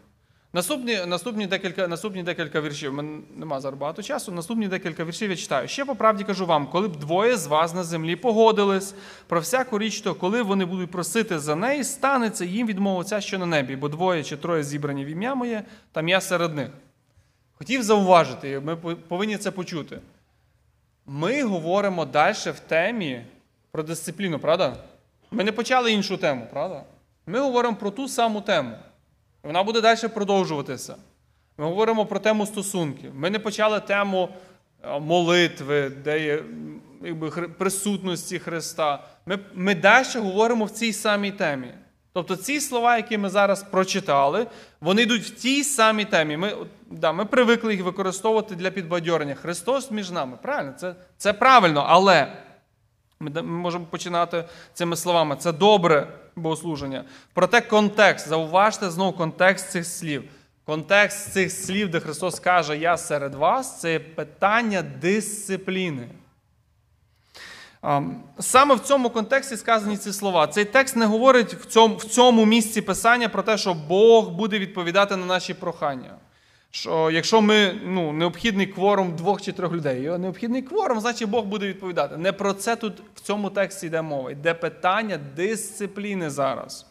[0.52, 2.94] Наступні, наступні, декілька, наступні декілька віршів.
[2.94, 4.32] Мене нема зараз багато часу.
[4.32, 5.68] Наступні декілька віршів я читаю.
[5.68, 8.94] Ще по правді кажу вам, коли б двоє з вас на землі погодились
[9.26, 13.38] про всяку річ, то коли вони будуть просити за неї, станеться їм відмова Отця, що
[13.38, 16.68] на небі, бо двоє чи троє зібрані в ім'я моє, там я серед них.
[17.54, 20.00] Хотів зауважити, ми повинні це почути.
[21.06, 23.24] Ми говоримо далі в темі
[23.70, 24.76] про дисципліну, правда?
[25.30, 26.84] Ми не почали іншу тему, правда?
[27.26, 28.76] Ми говоримо про ту саму тему.
[29.42, 30.96] Вона буде далі продовжуватися.
[31.58, 33.12] Ми говоримо про тему стосунків.
[33.14, 34.28] Ми не почали тему
[34.82, 36.42] е, молитви, де є
[37.04, 39.04] якби, присутності Христа.
[39.26, 41.68] Ми, ми далі говоримо в цій самій темі.
[42.12, 44.46] Тобто ці слова, які ми зараз прочитали,
[44.80, 46.36] вони йдуть в тій самій темі.
[46.36, 46.56] Ми,
[46.90, 49.34] да, ми привикли їх використовувати для підбадьорення.
[49.34, 50.38] Христос між нами.
[50.42, 52.32] Правильно, це, це правильно, але
[53.20, 55.36] ми, можемо починати цими словами.
[55.36, 57.04] Це добре богослуження.
[57.32, 60.24] Проте контекст, зауважте знову контекст цих слів.
[60.64, 66.08] Контекст цих слів, де Христос каже Я серед вас, це питання дисципліни.
[68.38, 70.46] Саме в цьому контексті сказані ці слова.
[70.46, 74.58] Цей текст не говорить в цьому, в цьому місці писання про те, що Бог буде
[74.58, 76.14] відповідати на наші прохання.
[76.70, 81.66] Що якщо ми ну, необхідний кворум двох чи трьох людей, необхідний кворум, значить Бог буде
[81.66, 82.16] відповідати.
[82.16, 84.30] Не про це тут в цьому тексті йде мова.
[84.30, 86.86] Йде питання дисципліни зараз.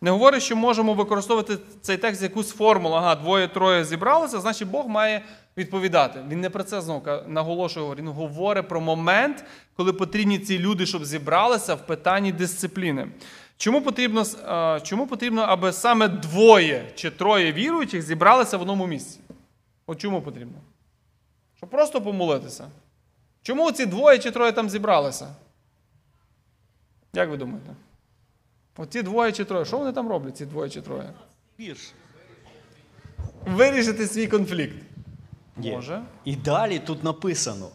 [0.00, 2.94] Не говорить, що можемо використовувати цей текст якусь формулу.
[2.94, 5.22] Ага, двоє-троє зібралися, значить Бог має
[5.56, 6.20] відповідати.
[6.28, 7.94] Він не про це знову наголошує.
[7.94, 9.44] Він говорить про момент,
[9.76, 13.06] коли потрібні ці люди, щоб зібралися в питанні дисципліни.
[13.58, 14.24] Чому потрібно,
[14.82, 19.20] чому потрібно, аби саме двоє чи троє віруючих зібралися в одному місці?
[19.86, 20.58] От чому потрібно?
[21.56, 22.70] Щоб просто помолитися.
[23.42, 25.34] Чому ці двоє чи троє там зібралися?
[27.12, 27.74] Як ви думаєте?
[28.76, 29.64] Оці двоє чи троє.
[29.64, 31.12] Що вони там роблять, ці двоє чи троє?
[31.60, 31.92] Вірш.
[33.46, 34.76] Вирішити свій конфлікт.
[35.60, 35.76] Є.
[35.76, 36.02] Може.
[36.24, 37.68] І далі тут написано,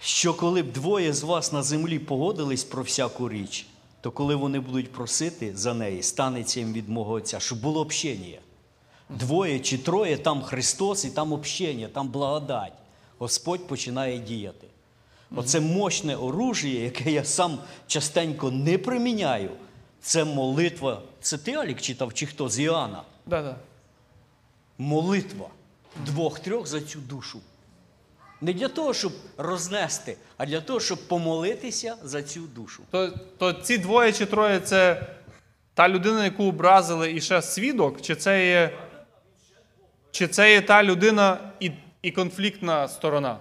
[0.00, 3.66] що коли б двоє з вас на землі погодились про всяку річ,
[4.02, 8.38] то коли вони будуть просити за неї, станеться їм від мого Отця, щоб було общення.
[9.08, 12.72] Двоє чи троє, там Христос і там общення, там благодать.
[13.18, 14.66] Господь починає діяти.
[15.36, 19.50] Оце мощне оружіє, яке я сам частенько не приміняю.
[20.00, 21.02] Це молитва.
[21.20, 23.02] Це ти, Алік, читав, чи хто з Іоанна?
[23.26, 23.56] Да, да.
[24.78, 25.46] молитва
[26.06, 27.40] двох-трьох за цю душу.
[28.42, 32.82] Не для того, щоб рознести, а для того, щоб помолитися за цю душу.
[32.90, 35.06] То, то ці двоє чи троє це
[35.74, 38.78] та людина, яку образили, і ще свідок, чи це є,
[40.10, 43.38] чи це є та людина і, і конфліктна сторона?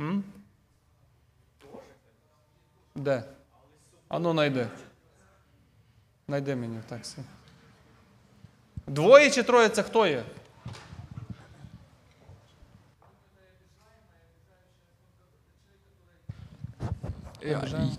[0.00, 0.24] М?
[2.94, 3.24] Де?
[4.08, 4.66] Ану, найди.
[6.28, 7.22] Найди мені в тексті.
[8.86, 10.24] Двоє чи троє це хто є?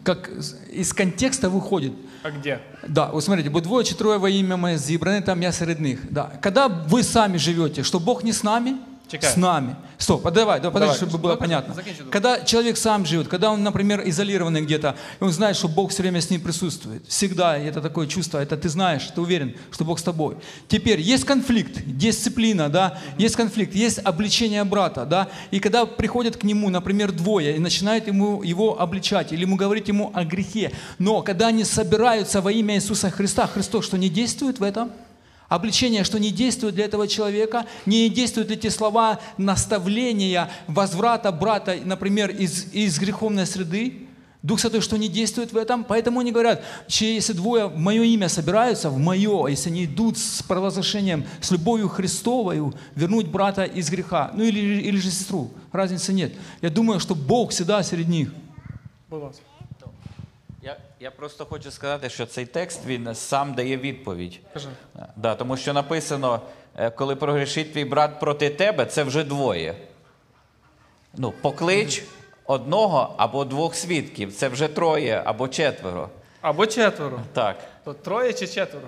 [0.03, 0.29] Как
[0.71, 1.93] из контекста выходит.
[2.23, 2.59] А где?
[2.87, 6.11] Да, вот смотрите, бо двое, троє во имя мое зібране, там я серед них.
[6.11, 6.31] Да.
[6.41, 8.77] Когда вы сами живете, что Бог не с нами,
[9.07, 9.29] Чекай.
[9.29, 9.75] с нами.
[9.97, 11.73] Стоп, а давай, давай, подожди, Давай, чтобы было понятно.
[11.73, 12.11] заканчивай.
[12.11, 16.01] Когда человек сам живет, когда он, например, изолированный где-то, и он знает, что Бог все
[16.01, 17.07] время с ним присутствует.
[17.07, 20.37] Всегда это такое чувство, это ты знаешь, ты уверен, что Бог с тобой.
[20.67, 26.43] Теперь есть конфликт, дисциплина, да, есть конфликт, есть обличение брата, да, и когда приходят к
[26.43, 31.21] нему, например, двое, и начинают ему, его обличать, или ему говорить ему о грехе, но
[31.21, 34.91] когда они собираются во имя Иисуса Христа, Христос что не действует в этом?
[35.47, 42.31] Обличение, что не действует для этого человека, не действуют эти слова наставления, возврата брата, например,
[42.31, 44.07] из, из греховной среды.
[44.41, 45.83] Дух Святой, что не действует в этом.
[45.83, 50.19] Поэтому они говорят, что если двое в мое имя собираются, в мое, если они идут
[50.19, 56.13] с провозглашением, с любовью Христовою, вернуть брата из греха, ну или, или же сестру, разницы
[56.13, 56.33] нет.
[56.61, 58.33] Я думаю, что Бог всегда среди них.
[59.09, 59.41] Ласка.
[60.99, 64.39] Я, просто хочу сказати, що цей текст він сам дає відповідь.
[65.15, 66.41] Да, тому що написано,
[66.77, 69.75] е, коли прогрішить твій брат проти тебе, це вже двоє.
[71.13, 72.03] Ну, поклич
[72.45, 76.09] одного або двох свідків, це вже троє або четверо.
[76.41, 77.21] Або четверо.
[77.33, 77.57] Так.
[77.83, 78.87] То троє чи четверо?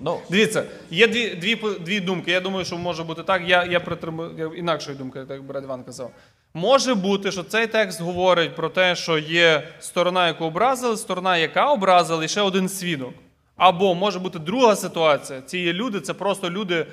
[0.00, 2.30] Ну, Дивіться, є дві, дві, дві думки.
[2.30, 3.42] Я думаю, що може бути так.
[3.46, 6.10] Я, я притримую інакшої думки, як брат Іван казав.
[6.56, 11.72] Може бути, що цей текст говорить про те, що є сторона, яку образили, сторона, яка
[11.72, 13.14] образила, і ще один свідок.
[13.56, 15.40] Або може бути друга ситуація.
[15.40, 16.86] Ці є люди, це просто люди,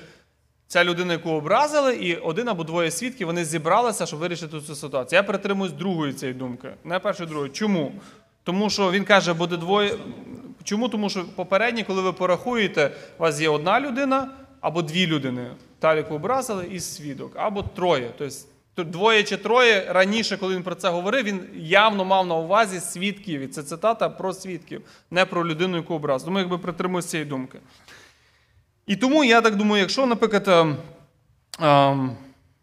[0.68, 5.18] ця людина, яку образили, і один або двоє свідків вони зібралися, щоб вирішити цю ситуацію.
[5.18, 7.51] Я притримуюсь другої цієї думки, не першої другої.
[7.51, 7.91] Чому?
[8.43, 9.95] Тому що він каже, буде двоє.
[10.64, 10.89] Чому?
[10.89, 14.30] Тому що попередні, коли ви порахуєте, у вас є одна людина
[14.62, 18.12] або дві людини, та, яку образили, і свідок, або троє.
[18.18, 18.36] Тобто
[18.76, 22.80] то двоє чи троє раніше, коли він про це говорив, він явно мав на увазі
[22.80, 23.41] свідків.
[23.41, 26.26] І це цитата про свідків, не про людину, яку образив.
[26.26, 27.59] Тому якби притримуюсь цієї думки.
[28.88, 30.78] І тому я так думаю, якщо, наприклад, ем,
[31.61, 32.17] ем,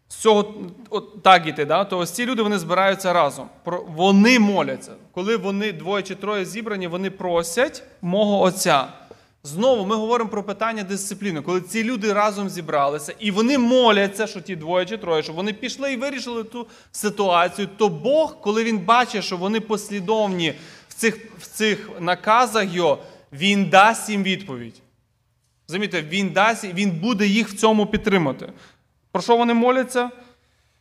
[0.07, 0.53] з цього
[0.89, 1.83] от так іти, да?
[1.85, 3.49] то ось ці люди вони збираються разом.
[3.87, 4.91] Вони моляться.
[5.11, 8.87] Коли вони двоє чи троє зібрані, вони просять мого Отця.
[9.43, 14.41] Знову ми говоримо про питання дисципліни, коли ці люди разом зібралися і вони моляться, що
[14.41, 18.79] ті двоє чи троє, щоб вони пішли і вирішили ту ситуацію, то Бог, коли він
[18.79, 20.53] бачить, що вони послідовні
[20.89, 24.81] в цих, в цих наказах його, він дасть їм відповідь.
[25.67, 28.53] Розумієте, він дасть, він буде їх в цьому підтримати.
[29.11, 30.09] Про що вони моляться?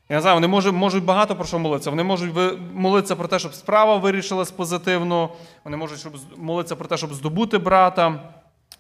[0.09, 1.91] Я не знаю, вони можуть, можуть багато про що молитися.
[1.91, 2.35] Вони можуть
[2.75, 5.31] молитися про те, щоб справа вирішилась позитивно.
[5.65, 8.33] Вони можуть щоб, молитися про те, щоб здобути брата.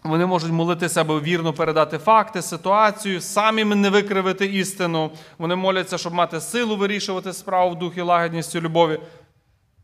[0.02, 5.10] Вони можуть молитися, аби вірно передати факти, ситуацію, самі не викривити істину.
[5.38, 9.00] Вони моляться, щоб мати силу вирішувати справу в духі лагідністю, любові.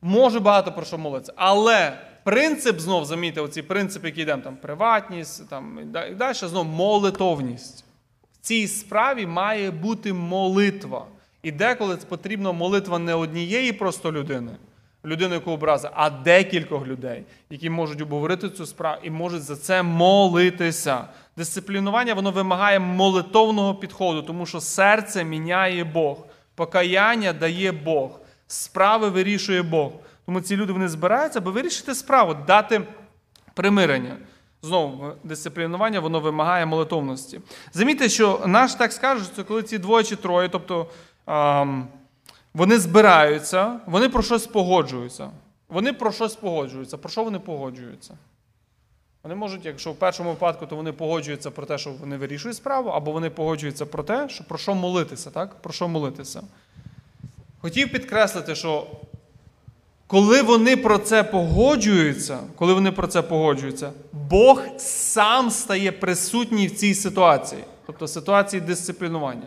[0.03, 1.33] Може багато про що молитися.
[1.37, 5.79] Але принцип знов, замітьте, оці принципи, які йдемо, там приватність, там,
[6.11, 7.85] і далі, знов молитовність.
[8.33, 11.07] В цій справі має бути молитва.
[11.43, 14.53] І деколи потрібна молитва не однієї просто людини,
[15.05, 19.83] людини, яку образа, а декількох людей, які можуть обговорити цю справу і можуть за це
[19.83, 21.05] молитися.
[21.37, 29.63] Дисциплінування воно вимагає молитовного підходу, тому що серце міняє Бог, покаяння дає Бог, справи вирішує
[29.63, 29.93] Бог.
[30.27, 32.81] Тому ці люди вони збираються, аби вирішити справу, дати
[33.55, 34.17] примирення.
[34.63, 37.41] Знову, дисциплінування воно вимагає молитовності.
[37.73, 40.87] Замітьте, що наш текст каже, що коли ці двоє чи троє, тобто
[41.27, 41.89] ам,
[42.55, 45.31] вони збираються, вони про щось погоджуються.
[45.69, 46.99] Вони про щось погоджуються.
[46.99, 48.15] Про що вони погоджуються?
[49.23, 52.91] Вони можуть, якщо в першому випадку, то вони погоджуються про те, що вони вирішують справу,
[52.91, 55.55] або вони погоджуються про те, що про що молитися, так?
[55.55, 56.43] Про що молитися.
[57.61, 58.87] Хотів підкреслити, що
[60.07, 66.77] коли вони про це погоджуються, коли вони про це погоджуються, Бог сам стає присутній в
[66.77, 69.47] цій ситуації, тобто ситуації дисциплінування.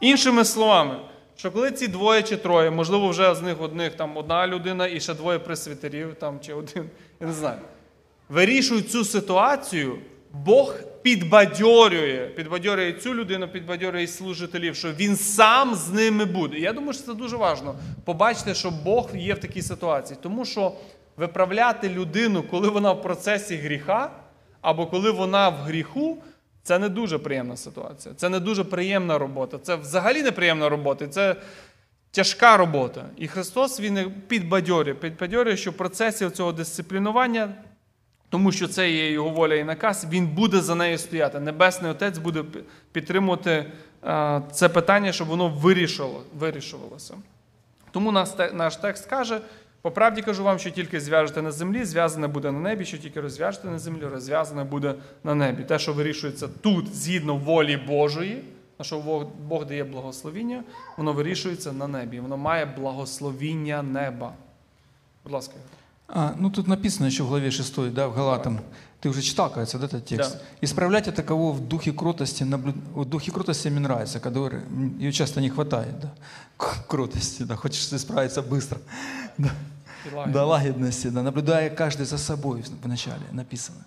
[0.00, 0.96] Іншими словами,
[1.38, 5.00] що коли ці двоє чи троє, можливо, вже з них одних там одна людина і
[5.00, 7.58] ще двоє пресвітерів, там чи один, я не знаю,
[8.28, 9.98] вирішують цю ситуацію,
[10.32, 16.58] Бог підбадьорює, підбадьорює цю людину, підбадьорює служителів, що він сам з ними буде.
[16.58, 17.74] Я думаю, що це дуже важливо.
[18.04, 20.18] Побачити, що Бог є в такій ситуації.
[20.22, 20.72] Тому що
[21.16, 24.10] виправляти людину, коли вона в процесі гріха,
[24.60, 26.22] або коли вона в гріху,
[26.62, 28.14] це не дуже приємна ситуація.
[28.14, 29.58] Це не дуже приємна робота.
[29.58, 31.04] Це взагалі неприємна робота.
[31.04, 31.36] І Це
[32.10, 33.04] тяжка робота.
[33.16, 37.54] І Христос Він підбадьорює, підбадьорює, що в процесі цього дисциплінування
[38.30, 41.40] тому що це є його воля і наказ, він буде за нею стояти.
[41.40, 42.44] Небесний Отець буде
[42.92, 43.72] підтримувати
[44.04, 45.48] е, це питання, щоб воно
[46.38, 47.14] вирішувалося.
[47.90, 48.12] Тому
[48.52, 49.40] наш текст каже:
[49.82, 53.20] по правді кажу вам, що тільки зв'яжете на землі, зв'язане буде на небі, що тільки
[53.20, 55.64] розв'яжете на землі, розв'язане буде на небі.
[55.64, 58.44] Те, що вирішується тут, згідно волі Божої,
[58.78, 60.64] на що Бог, дає благословіння,
[60.96, 62.20] воно вирішується на небі.
[62.20, 64.32] Воно має благословіння неба.
[65.24, 65.54] Будь ласка.
[66.08, 68.58] А, ну, тут написано що в главі 6, да, в Галатам.
[69.01, 70.31] Ты уже читал, кажется, да, этот текст?
[70.33, 70.41] Да.
[70.61, 72.73] Исправлять это кого в духе кротости, наблю...
[72.95, 76.13] в духе кротости мне нравится, когда м, ее часто не хватает, да.
[76.57, 78.77] К- Кротости, да, хочешь исправиться быстро.
[79.37, 79.51] Да.
[80.11, 80.33] І лагідь.
[80.33, 83.79] Да, лагідності, да, наблюдая каждый за собой вначале написано.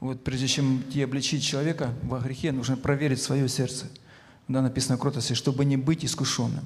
[0.00, 3.86] Вот прежде чем идти обличить человека во грехе, нужно проверить свое сердце.
[4.48, 6.64] Да, написано в кротости, чтобы не быть искушенным.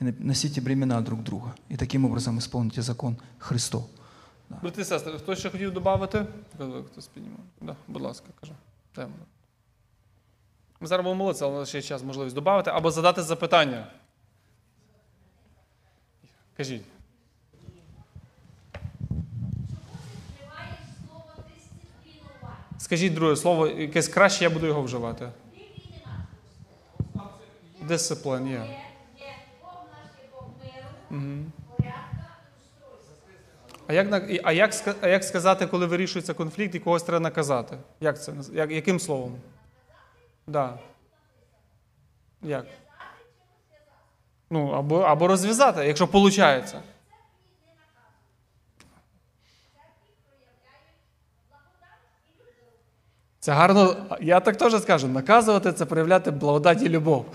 [0.00, 1.54] И на- носите бремена друг друга.
[1.70, 3.84] И таким образом исполните закон Христов.
[4.49, 6.25] Брати і сестри, хтось ще хотів додати?
[6.91, 7.39] Хтось піднімав.
[7.61, 8.53] Да, будь ласка, кажу.
[8.95, 9.13] Тему.
[10.79, 13.87] Ми зараз будемо молитися, але ще є час можливість додати або задати запитання.
[16.57, 16.83] Кажіть.
[22.77, 25.29] Скажіть друге слово, якесь краще, я буду його вживати.
[27.81, 28.77] Дисциплін, є.
[33.93, 37.77] А як, а, як, а як сказати, коли вирішується конфлікт і когось треба наказати?
[37.99, 38.33] Як це?
[38.53, 39.35] Як, яким словом?
[40.47, 40.79] Да.
[42.41, 42.65] Як?
[44.49, 46.75] Ну, або, або розв'язати, якщо виходить.
[53.39, 53.95] Це гарно.
[54.21, 55.07] Я так теж скажу.
[55.07, 57.25] Наказувати це проявляти благодать і любов.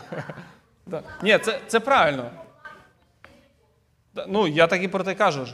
[1.22, 2.30] Ні, це, це правильно.
[4.28, 5.46] Ну, я так і про те кажу.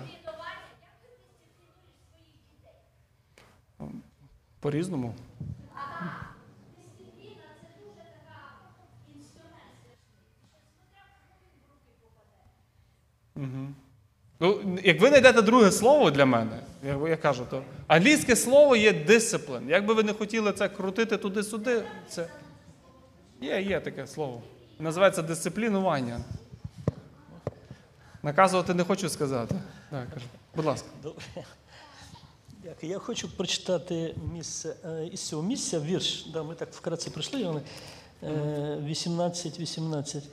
[4.64, 5.14] По-різному.
[13.34, 13.74] Мгм.
[14.40, 18.92] Ну, як ви знайдете друге слово для мене, як я кажу, то англійське слово є
[18.92, 19.68] discipline.
[19.68, 22.28] Як би ви не хотіли це крутити туди-сюди, це
[23.40, 24.42] є, є таке слово.
[24.78, 26.20] Називається дисциплінування.
[28.22, 29.54] Наказувати не хочу сказати.
[29.90, 30.08] Так.
[30.54, 30.88] Будь ласка.
[32.63, 32.69] Добре.
[32.69, 32.91] Дякую.
[32.91, 36.25] Я хочу прочитати місце е, із цього місця вірш.
[36.33, 37.61] Да, ми так вкратце пройшли його.
[38.23, 40.23] Е, 18, 18.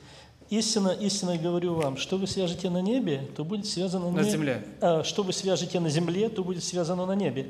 [0.51, 4.63] Истинно, истинно говорю вам, что вы свяжете на небе, то будет связано На не- земле.
[4.81, 7.45] А, что вы свяжете на земле, то будет связано на небе.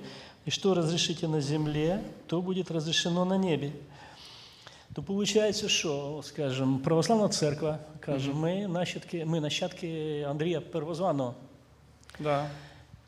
[0.47, 3.71] И что разрешите на земле, то будет разрешено на небе.
[4.93, 11.33] То получается, що, скажімо, православна церква каже, ми нащадки, ми нащадки Андрія Первозваного.
[12.19, 12.49] Да.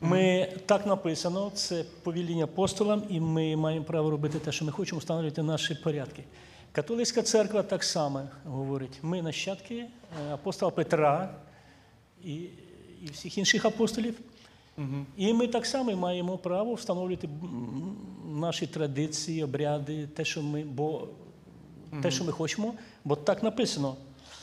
[0.01, 4.99] Ми так написано, це повіління апостолам, і ми маємо право робити те, що ми хочемо,
[4.99, 6.23] встановлювати наші порядки.
[6.71, 9.87] Католицька церква так само говорить: ми нащадки е,
[10.33, 11.35] апостола Петра
[12.23, 12.33] і,
[13.03, 14.19] і всіх інших апостолів.
[15.17, 17.29] І ми так само маємо право встановлювати
[18.33, 21.07] наші традиції, обряди, те, що ми, бо,
[22.01, 22.73] те, що ми хочемо,
[23.03, 23.95] бо так написано.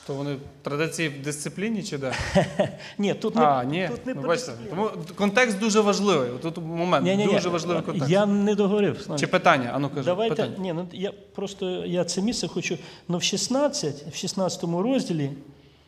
[0.06, 2.12] То вони традиції в дисципліні чи де?
[2.98, 3.88] Ні, тут не, А, ні.
[3.90, 4.52] тут не Ну, бачите.
[4.70, 6.30] Тому контекст дуже важливий.
[6.42, 8.10] Тут момент Ні-ні-ні, дуже важливий контекст.
[8.10, 9.06] Я не договорив.
[9.18, 9.70] Чи питання?
[9.74, 10.04] Ану кажи.
[10.04, 10.56] Давайте, питання.
[10.58, 12.78] ні, ну я просто я це місце хочу.
[13.08, 15.30] Ну в 16, в 16 розділі,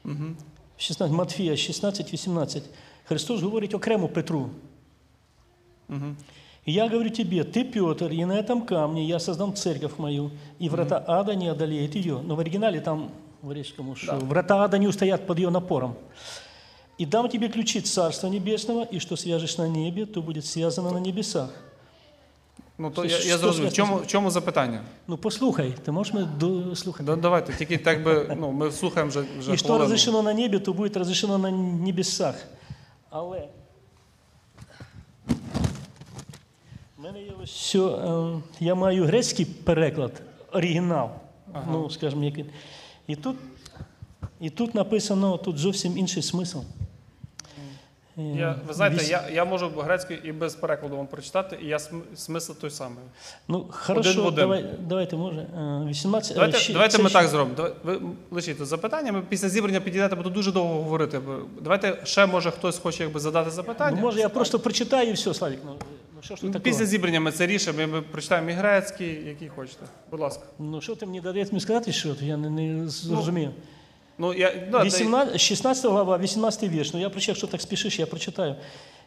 [0.05, 2.63] в 16, Матфія 16, 18,
[3.05, 4.51] Христос говорить окремо Петру.
[6.67, 10.69] И я говорю тебе, ты, Петр, и на этом камне я создам церковь мою, и
[10.71, 12.21] врата ада не одолеет ее.
[12.23, 13.11] Но в оригинале там
[13.45, 15.97] в греческом, что врата ада не устоят под ее напором.
[16.97, 20.99] И дам тебе ключи Царства Небесного, и что свяжешь на небе, то будет связано на
[20.99, 21.51] небесах.
[22.79, 23.71] Ну, то я, я зрозумів.
[23.71, 24.81] В чому, в чому запитання?
[25.09, 27.05] Ну, послухай, ти можеш мене дослухати?
[27.05, 30.59] Да, давайте, тільки так би, ну, ми слухаємо вже, вже І що розрішено на небі,
[30.59, 32.35] то буде розрішено на небесах.
[33.11, 33.49] Але
[36.99, 40.23] в мене є ось що, е, я маю грецький переклад,
[40.53, 41.11] оригінал.
[41.73, 42.47] Ну, скажімо, як він.
[43.07, 43.37] І тут,
[44.41, 46.59] і тут написано тут зовсім інший смисл.
[48.19, 51.67] Е, Я, ви знаєте, віс- я, я можу грецькою і без перекладу вам прочитати, і
[51.67, 51.79] я
[52.15, 52.99] смисл той самий.
[53.49, 54.35] Ну, один в хорошо, один.
[54.35, 56.31] давай, давайте, може, е, 18...
[56.31, 57.57] е, Давайте, ще- давайте ми ще- так зробимо.
[57.57, 58.01] Давай- Ви
[58.31, 61.21] лишіть запитання, ми після зібрання підійдете, тут дуже довго говорити.
[61.61, 63.97] Давайте ще, може, хтось хоче якби, задати запитання.
[63.97, 65.59] Ну, може, я просто прочитаю і все, Славік.
[66.31, 66.73] Ну, ну що ж Ну, тут такого?
[66.73, 69.87] Після зібрання ми це рішимо, ми прочитаємо і грецький, який хочете.
[70.11, 70.43] Будь ласка.
[70.59, 73.51] Ну, що ти мені даєш мені сказати, що я не, не зрозумів.
[74.19, 76.93] Ну, я, да, 18, 16 глава, 18 вірш.
[76.93, 78.57] Ну, я прочитаю, что так спешишь, я прочитаю.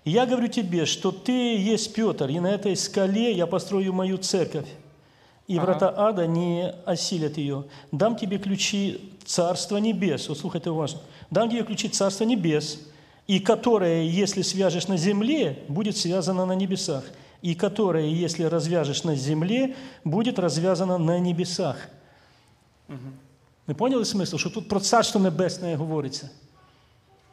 [0.06, 4.68] «Я говорю тебе, что ты есть Петр, и на этой скале я построю мою церковь,
[5.50, 7.66] и врата ада не осилят ее.
[7.92, 10.30] Дам тебе ключи Царства Небес».
[10.30, 11.02] Вот слухайте уважно.
[11.30, 12.80] «Дам тебе ключи Царства Небес,
[13.28, 17.04] и которое, если свяжешь на земле, будет связано на небесах,
[17.42, 21.76] и которое, если развяжешь на земле, будет развязано на небесах».
[23.68, 26.30] Ви поняли смисл, що тут про Царство Небесне говориться?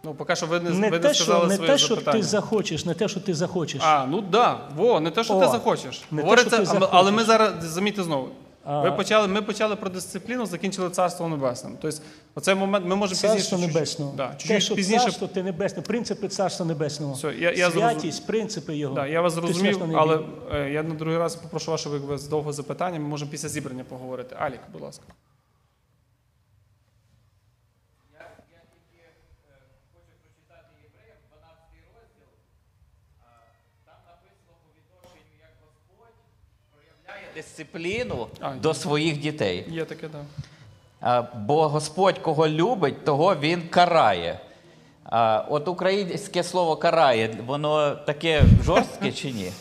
[0.04, 2.84] ну, поки що ви не, Не ви те, не що, не те, що ти захочеш,
[2.84, 3.82] не те, що ти захочеш.
[3.84, 6.02] А, ну да, во, не те, що ти захочеш.
[6.10, 8.28] не те, що ти ми- але ми зараз замітьте знову.
[8.66, 11.70] Ви почали, ми почали про дисципліну, закінчили царство небесне.
[11.80, 11.98] Тобто,
[12.34, 13.34] оцей момент ми можемо пізніше.
[13.36, 14.14] Царство Небесного.
[14.16, 15.04] Да, те, що пізніше.
[15.04, 17.14] царство, те небесне, принципи Царства Небесного.
[17.14, 18.94] Все, я- я зрозум- принципи його.
[18.94, 20.20] Да, я вас зрозумів, але
[20.52, 23.84] е, я на другий раз попрошу вас, щоб ви довго запитання, ми можемо після зібрання
[23.84, 24.36] поговорити.
[24.38, 25.04] Алік, будь ласка.
[37.34, 39.66] Дисципліну А, до своїх дітей.
[39.70, 40.20] Є таке, так.
[41.00, 44.40] А, Бо Господь кого любить, того він карає.
[45.04, 49.52] А, От українське слово карає, воно таке жорстке чи ні?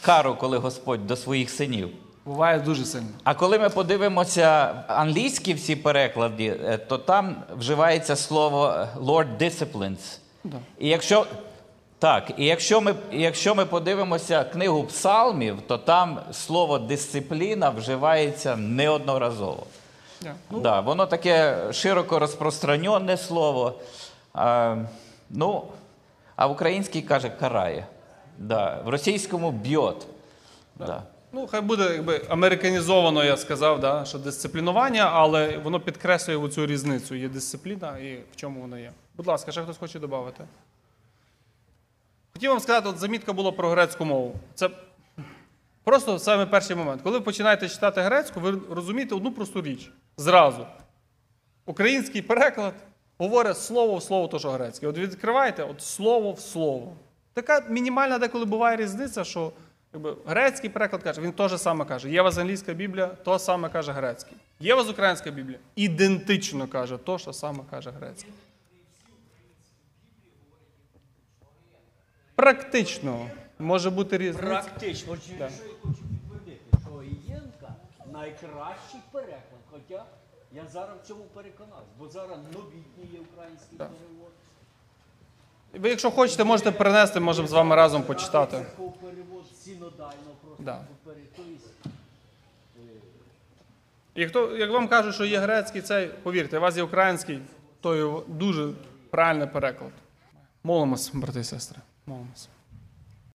[0.00, 1.90] Кару, коли Господь до своїх синів.
[2.24, 3.06] буває дуже сильно.
[3.24, 10.18] А коли ми подивимося англійські всі переклади, е, то там вживається слово Lord disciplines.
[10.44, 10.56] Да.
[10.78, 11.26] І якщо
[12.02, 19.66] так, і якщо ми, якщо ми подивимося книгу псалмів, то там слово дисципліна вживається неодноразово.
[20.22, 20.60] Yeah.
[20.60, 23.80] Да, воно таке широко розпространене слово.
[24.34, 24.76] А,
[25.30, 25.64] ну,
[26.36, 27.86] а в українській каже карає.
[28.38, 30.06] Да, в російському б'єт.
[30.78, 31.02] Да.
[31.32, 37.14] Ну, хай буде якби американізовано, я сказав, да, що дисциплінування, але воно підкреслює цю різницю.
[37.14, 38.92] Є дисципліна і в чому вона є.
[39.16, 40.44] Будь ласка, ще хтось хоче додати?
[42.32, 44.34] Хотів вам сказати, от замітка була про грецьку мову.
[44.54, 44.70] Це
[45.84, 47.02] просто саме перший момент.
[47.02, 50.66] Коли ви починаєте читати грецьку, ви розумієте одну просту річ зразу.
[51.66, 52.74] Український переклад
[53.18, 54.86] говорить слово в слово, то що грецьке.
[54.86, 56.92] От відкриваєте от слово в слово.
[57.34, 59.52] Така мінімальна деколи буває різниця, що
[59.92, 62.10] якби, грецький переклад каже, він теж саме каже.
[62.10, 64.36] Є вас англійська Біблія, то саме каже грецький.
[64.60, 65.58] Є вас українська Біблія?
[65.76, 68.28] Ідентично каже то, що саме каже грецька.
[72.34, 74.46] Практично може бути різниця.
[74.46, 75.12] Практично.
[75.12, 75.44] От що Да.
[75.44, 75.50] я
[75.82, 77.02] хочу підтвердити, що
[77.32, 77.74] Єнка
[78.12, 79.42] найкращий переклад.
[79.70, 80.04] Хоча
[80.52, 83.84] я зараз в цьому переконався, бо зараз новітній є український Да.
[83.84, 84.32] перевод.
[85.74, 88.56] Ви, якщо хочете, можете принести, можемо з вами разом почитати.
[88.56, 90.80] Церков перевод синодально просто Да.
[91.04, 91.28] поперед.
[91.36, 91.52] Тобто,
[94.14, 97.40] І хто, як вам кажуть, що є грецький цей, повірте, у вас є український,
[97.80, 98.70] то є дуже
[99.10, 99.90] правильний переклад.
[100.64, 101.78] Молимось, брати і сестри.
[102.06, 102.48] Молимось.